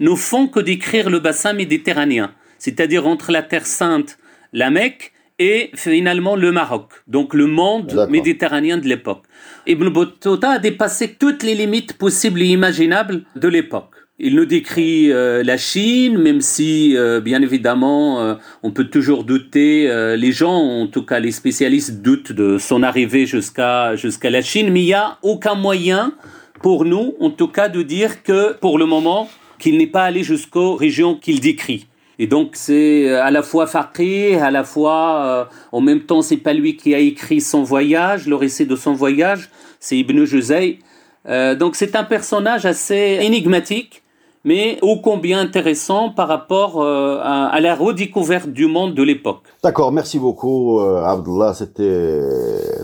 ne 0.00 0.14
font 0.14 0.48
que 0.48 0.60
décrire 0.60 1.08
le 1.08 1.18
bassin 1.18 1.54
méditerranéen, 1.54 2.30
c'est-à-dire 2.58 3.06
entre 3.06 3.32
la 3.32 3.42
Terre 3.42 3.66
Sainte, 3.66 4.18
la 4.52 4.70
Mecque, 4.70 5.12
et 5.38 5.70
finalement 5.74 6.34
le 6.34 6.50
Maroc, 6.50 6.90
donc 7.06 7.32
le 7.32 7.46
monde 7.46 8.06
méditerranéen 8.10 8.78
de 8.78 8.88
l'époque. 8.88 9.22
Ibn 9.66 9.88
Battuta 9.88 10.50
a 10.50 10.58
dépassé 10.58 11.14
toutes 11.18 11.42
les 11.42 11.54
limites 11.54 11.96
possibles 11.96 12.42
et 12.42 12.46
imaginables 12.46 13.22
de 13.36 13.48
l'époque. 13.48 13.90
Il 14.20 14.34
nous 14.34 14.46
décrit 14.46 15.12
euh, 15.12 15.44
la 15.44 15.56
Chine, 15.56 16.18
même 16.18 16.40
si, 16.40 16.96
euh, 16.96 17.20
bien 17.20 17.40
évidemment, 17.40 18.20
euh, 18.20 18.34
on 18.64 18.72
peut 18.72 18.86
toujours 18.86 19.22
douter. 19.22 19.88
les 20.16 20.32
gens, 20.32 20.56
en 20.56 20.88
tout 20.88 21.04
cas 21.04 21.20
les 21.20 21.30
spécialistes, 21.30 22.02
doutent 22.02 22.32
de 22.32 22.58
son 22.58 22.82
arrivée 22.82 23.26
jusqu'à 23.26 23.94
jusqu'à 23.94 24.30
la 24.30 24.42
Chine, 24.42 24.70
mais 24.72 24.80
il 24.80 24.86
n'y 24.86 24.94
a 24.94 25.18
aucun 25.22 25.54
moyen 25.54 26.14
pour 26.62 26.84
nous, 26.84 27.14
en 27.20 27.30
tout 27.30 27.46
cas, 27.46 27.68
de 27.68 27.82
dire 27.82 28.24
que, 28.24 28.54
pour 28.54 28.78
le 28.78 28.86
moment, 28.86 29.28
qu'il 29.60 29.76
n'est 29.78 29.86
pas 29.86 30.04
allé 30.04 30.24
jusqu'aux 30.24 30.74
régions 30.74 31.14
qu'il 31.14 31.40
décrit. 31.40 31.87
Et 32.18 32.26
donc 32.26 32.50
c'est 32.54 33.10
à 33.14 33.30
la 33.30 33.42
fois 33.42 33.66
faqih, 33.66 34.34
à 34.36 34.50
la 34.50 34.64
fois, 34.64 35.48
en 35.70 35.80
même 35.80 36.00
temps, 36.00 36.20
c'est 36.20 36.36
pas 36.36 36.52
lui 36.52 36.76
qui 36.76 36.94
a 36.94 36.98
écrit 36.98 37.40
son 37.40 37.62
voyage, 37.62 38.26
le 38.26 38.34
récit 38.34 38.66
de 38.66 38.74
son 38.74 38.92
voyage, 38.92 39.50
c'est 39.78 39.96
Ibn 39.98 40.24
Juzay. 40.24 40.78
donc 41.24 41.76
c'est 41.76 41.94
un 41.94 42.04
personnage 42.04 42.66
assez 42.66 43.18
énigmatique 43.20 44.02
mais 44.44 44.78
ô 44.82 44.96
combien 44.96 45.40
intéressant 45.40 46.10
par 46.10 46.28
rapport 46.28 46.80
euh, 46.80 47.18
à, 47.22 47.60
la 47.60 47.74
redécouverte 47.74 48.48
du 48.48 48.66
monde 48.66 48.94
de 48.94 49.02
l'époque. 49.02 49.42
D'accord, 49.62 49.92
merci 49.92 50.18
beaucoup 50.18 50.80
euh, 50.80 51.02
Abdullah, 51.04 51.54
c'était 51.54 52.20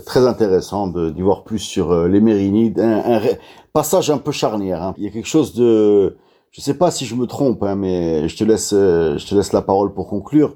très 0.05 0.27
intéressant 0.27 0.87
d'y 0.87 1.21
voir 1.21 1.43
plus 1.43 1.59
sur 1.59 1.91
euh, 1.91 2.07
les 2.07 2.21
Mérinides, 2.21 2.79
un, 2.79 3.21
passage 3.73 4.09
un 4.09 4.17
peu 4.17 4.31
charnière. 4.31 4.81
Hein. 4.81 4.93
Il 4.97 5.03
y 5.03 5.07
a 5.07 5.09
quelque 5.09 5.27
chose 5.27 5.53
de, 5.53 6.15
je 6.55 6.61
sais 6.61 6.75
pas 6.75 6.89
si 6.89 7.05
je 7.05 7.15
me 7.15 7.25
trompe, 7.25 7.63
hein, 7.63 7.75
mais 7.75 8.29
je 8.29 8.37
te 8.37 8.43
laisse, 8.45 8.69
je 8.71 9.27
te 9.27 9.35
laisse 9.35 9.51
la 9.51 9.61
parole 9.61 9.93
pour 9.93 10.07
conclure. 10.07 10.55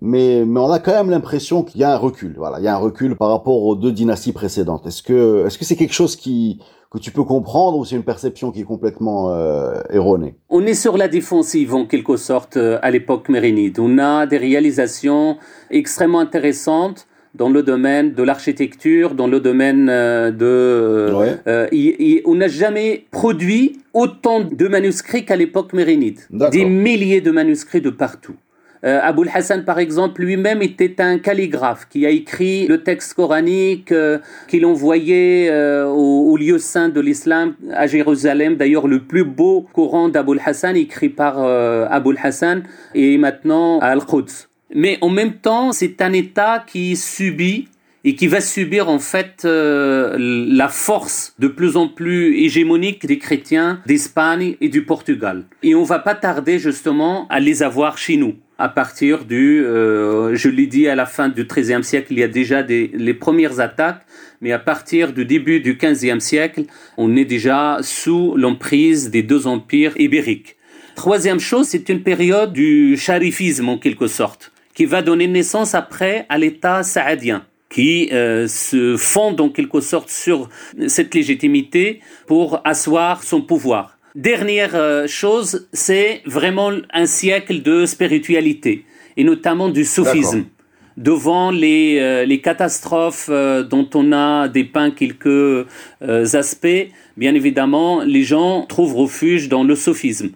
Mais, 0.00 0.44
mais 0.46 0.60
on 0.60 0.70
a 0.70 0.78
quand 0.78 0.92
même 0.92 1.10
l'impression 1.10 1.62
qu'il 1.62 1.80
y 1.80 1.84
a 1.84 1.92
un 1.92 1.96
recul. 1.96 2.34
Voilà, 2.38 2.58
il 2.58 2.64
y 2.64 2.68
a 2.68 2.74
un 2.74 2.78
recul 2.78 3.16
par 3.16 3.30
rapport 3.30 3.62
aux 3.64 3.74
deux 3.74 3.92
dynasties 3.92 4.32
précédentes. 4.32 4.86
Est-ce 4.86 5.02
que, 5.02 5.44
est-ce 5.46 5.58
que 5.58 5.64
c'est 5.64 5.76
quelque 5.76 5.92
chose 5.92 6.16
qui 6.16 6.60
que 6.90 6.98
tu 6.98 7.12
peux 7.12 7.22
comprendre 7.22 7.78
ou 7.78 7.84
c'est 7.84 7.94
une 7.94 8.02
perception 8.02 8.50
qui 8.50 8.62
est 8.62 8.64
complètement 8.64 9.30
euh, 9.30 9.80
erronée? 9.90 10.34
On 10.48 10.66
est 10.66 10.74
sur 10.74 10.96
la 10.96 11.06
défensive 11.06 11.74
en 11.74 11.86
quelque 11.86 12.16
sorte 12.16 12.56
euh, 12.56 12.78
à 12.82 12.90
l'époque 12.90 13.28
mérinide. 13.28 13.78
On 13.78 13.98
a 13.98 14.26
des 14.26 14.38
réalisations 14.38 15.36
extrêmement 15.70 16.18
intéressantes 16.18 17.06
dans 17.34 17.48
le 17.48 17.62
domaine 17.62 18.14
de 18.14 18.22
l'architecture, 18.22 19.14
dans 19.14 19.26
le 19.26 19.40
domaine 19.40 19.88
euh, 19.88 20.30
de... 20.30 22.22
on 22.24 22.34
n'a 22.34 22.48
jamais 22.48 23.04
produit 23.10 23.78
autant 23.92 24.40
de 24.40 24.68
manuscrits 24.68 25.24
qu'à 25.24 25.36
l'époque 25.36 25.72
mérinide. 25.72 26.20
Des 26.30 26.64
milliers 26.64 27.20
de 27.20 27.30
manuscrits 27.30 27.80
de 27.80 27.90
partout. 27.90 28.36
Euh, 28.84 28.98
Abul 29.02 29.28
Hassan, 29.32 29.64
par 29.64 29.78
exemple, 29.78 30.22
lui-même 30.22 30.62
était 30.62 31.00
un 31.00 31.18
calligraphe 31.18 31.86
qui 31.90 32.06
a 32.06 32.10
écrit 32.10 32.66
le 32.66 32.82
texte 32.82 33.14
coranique 33.14 33.92
euh, 33.92 34.18
qu'il 34.48 34.64
envoyait 34.64 35.50
euh, 35.50 35.86
au, 35.86 36.36
lieu 36.36 36.58
saint 36.58 36.88
de 36.88 37.00
l'islam 37.00 37.54
à 37.72 37.86
Jérusalem. 37.86 38.56
D'ailleurs, 38.56 38.88
le 38.88 39.00
plus 39.00 39.24
beau 39.24 39.66
Coran 39.74 40.08
d'Abul 40.08 40.40
Hassan, 40.44 40.76
écrit 40.76 41.10
par 41.10 41.38
Abul 41.38 42.18
Hassan, 42.22 42.62
est 42.94 43.18
maintenant 43.18 43.78
à 43.80 43.88
Al-Quds. 43.88 44.49
Mais 44.74 44.98
en 45.00 45.08
même 45.08 45.34
temps, 45.34 45.72
c'est 45.72 46.00
un 46.02 46.12
État 46.12 46.64
qui 46.66 46.96
subit 46.96 47.68
et 48.04 48.14
qui 48.14 48.28
va 48.28 48.40
subir 48.40 48.88
en 48.88 48.98
fait 48.98 49.44
la 49.44 50.68
force 50.68 51.34
de 51.38 51.48
plus 51.48 51.76
en 51.76 51.88
plus 51.88 52.38
hégémonique 52.38 53.04
des 53.04 53.18
chrétiens 53.18 53.80
d'Espagne 53.86 54.56
et 54.60 54.68
du 54.68 54.84
Portugal. 54.84 55.44
Et 55.62 55.74
on 55.74 55.82
va 55.82 55.98
pas 55.98 56.14
tarder 56.14 56.58
justement 56.58 57.26
à 57.28 57.40
les 57.40 57.62
avoir 57.62 57.98
chez 57.98 58.16
nous 58.16 58.36
à 58.60 58.68
partir 58.68 59.24
du, 59.24 59.64
euh, 59.64 60.36
je 60.36 60.50
l'ai 60.50 60.66
dit, 60.66 60.86
à 60.86 60.94
la 60.94 61.06
fin 61.06 61.30
du 61.30 61.44
XIIIe 61.44 61.82
siècle, 61.82 62.08
il 62.10 62.18
y 62.18 62.22
a 62.22 62.28
déjà 62.28 62.62
des, 62.62 62.90
les 62.92 63.14
premières 63.14 63.58
attaques, 63.58 64.02
mais 64.42 64.52
à 64.52 64.58
partir 64.58 65.14
du 65.14 65.24
début 65.24 65.60
du 65.60 65.78
XVe 65.78 66.18
siècle, 66.20 66.64
on 66.98 67.16
est 67.16 67.24
déjà 67.24 67.78
sous 67.80 68.36
l'emprise 68.36 69.10
des 69.10 69.22
deux 69.22 69.46
empires 69.46 69.98
ibériques. 69.98 70.56
Troisième 70.94 71.40
chose, 71.40 71.68
c'est 71.68 71.88
une 71.88 72.02
période 72.02 72.52
du 72.52 72.98
charifisme 72.98 73.70
en 73.70 73.78
quelque 73.78 74.08
sorte, 74.08 74.49
qui 74.80 74.86
va 74.86 75.02
donner 75.02 75.26
naissance 75.26 75.74
après 75.74 76.24
à 76.30 76.38
l'État 76.38 76.82
saadien 76.82 77.44
qui 77.68 78.08
euh, 78.12 78.48
se 78.48 78.96
fonde 78.96 79.38
en 79.38 79.50
quelque 79.50 79.82
sorte 79.82 80.08
sur 80.08 80.48
cette 80.86 81.14
légitimité 81.14 82.00
pour 82.26 82.62
asseoir 82.64 83.22
son 83.22 83.42
pouvoir. 83.42 83.98
Dernière 84.14 84.74
euh, 84.74 85.06
chose, 85.06 85.68
c'est 85.74 86.22
vraiment 86.24 86.70
un 86.94 87.04
siècle 87.04 87.60
de 87.60 87.84
spiritualité, 87.84 88.86
et 89.18 89.22
notamment 89.22 89.68
du 89.68 89.84
soufisme. 89.84 90.46
Devant 90.96 91.50
les, 91.50 91.98
euh, 92.00 92.24
les 92.24 92.40
catastrophes 92.40 93.28
euh, 93.30 93.62
dont 93.62 93.88
on 93.92 94.12
a 94.12 94.48
dépeint 94.48 94.92
quelques 94.92 95.66
aspects, 96.00 96.86
bien 97.18 97.34
évidemment, 97.34 98.02
les 98.02 98.22
gens 98.22 98.64
trouvent 98.66 98.96
refuge 98.96 99.50
dans 99.50 99.62
le 99.62 99.74
soufisme. 99.74 100.30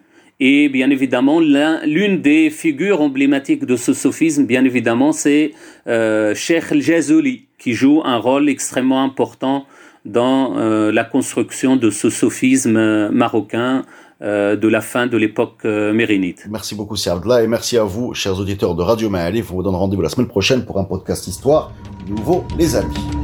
Et 0.46 0.68
bien 0.68 0.90
évidemment, 0.90 1.40
l'une 1.40 2.20
des 2.20 2.50
figures 2.50 3.00
emblématiques 3.00 3.64
de 3.64 3.76
ce 3.76 3.94
soufisme, 3.94 4.44
bien 4.44 4.62
évidemment, 4.66 5.12
c'est 5.12 5.52
Cheikh 5.86 6.64
El-Jazouli, 6.70 7.46
qui 7.58 7.72
joue 7.72 8.02
un 8.04 8.18
rôle 8.18 8.50
extrêmement 8.50 9.02
important 9.02 9.64
dans 10.04 10.56
euh, 10.56 10.92
la 10.92 11.04
construction 11.04 11.76
de 11.76 11.90
ce 11.90 12.10
sophisme 12.10 12.76
euh, 12.76 13.10
marocain 13.10 13.84
euh, 14.22 14.56
de 14.56 14.68
la 14.68 14.80
fin 14.80 15.06
de 15.06 15.16
l'époque 15.16 15.64
mérinide. 15.64 16.40
Merci 16.48 16.74
beaucoup, 16.74 16.96
Serdla, 16.96 17.42
et 17.42 17.46
merci 17.46 17.78
à 17.78 17.84
vous, 17.84 18.14
chers 18.14 18.38
auditeurs 18.38 18.74
de 18.74 18.82
Radio 18.82 19.10
Maalif. 19.10 19.50
On 19.50 19.56
vous 19.56 19.62
donne 19.62 19.74
rendez-vous 19.74 20.02
la 20.02 20.08
semaine 20.08 20.28
prochaine 20.28 20.64
pour 20.64 20.78
un 20.78 20.84
podcast 20.84 21.26
Histoire. 21.26 21.72
Nouveau, 22.08 22.44
les 22.58 22.76
amis. 22.76 23.23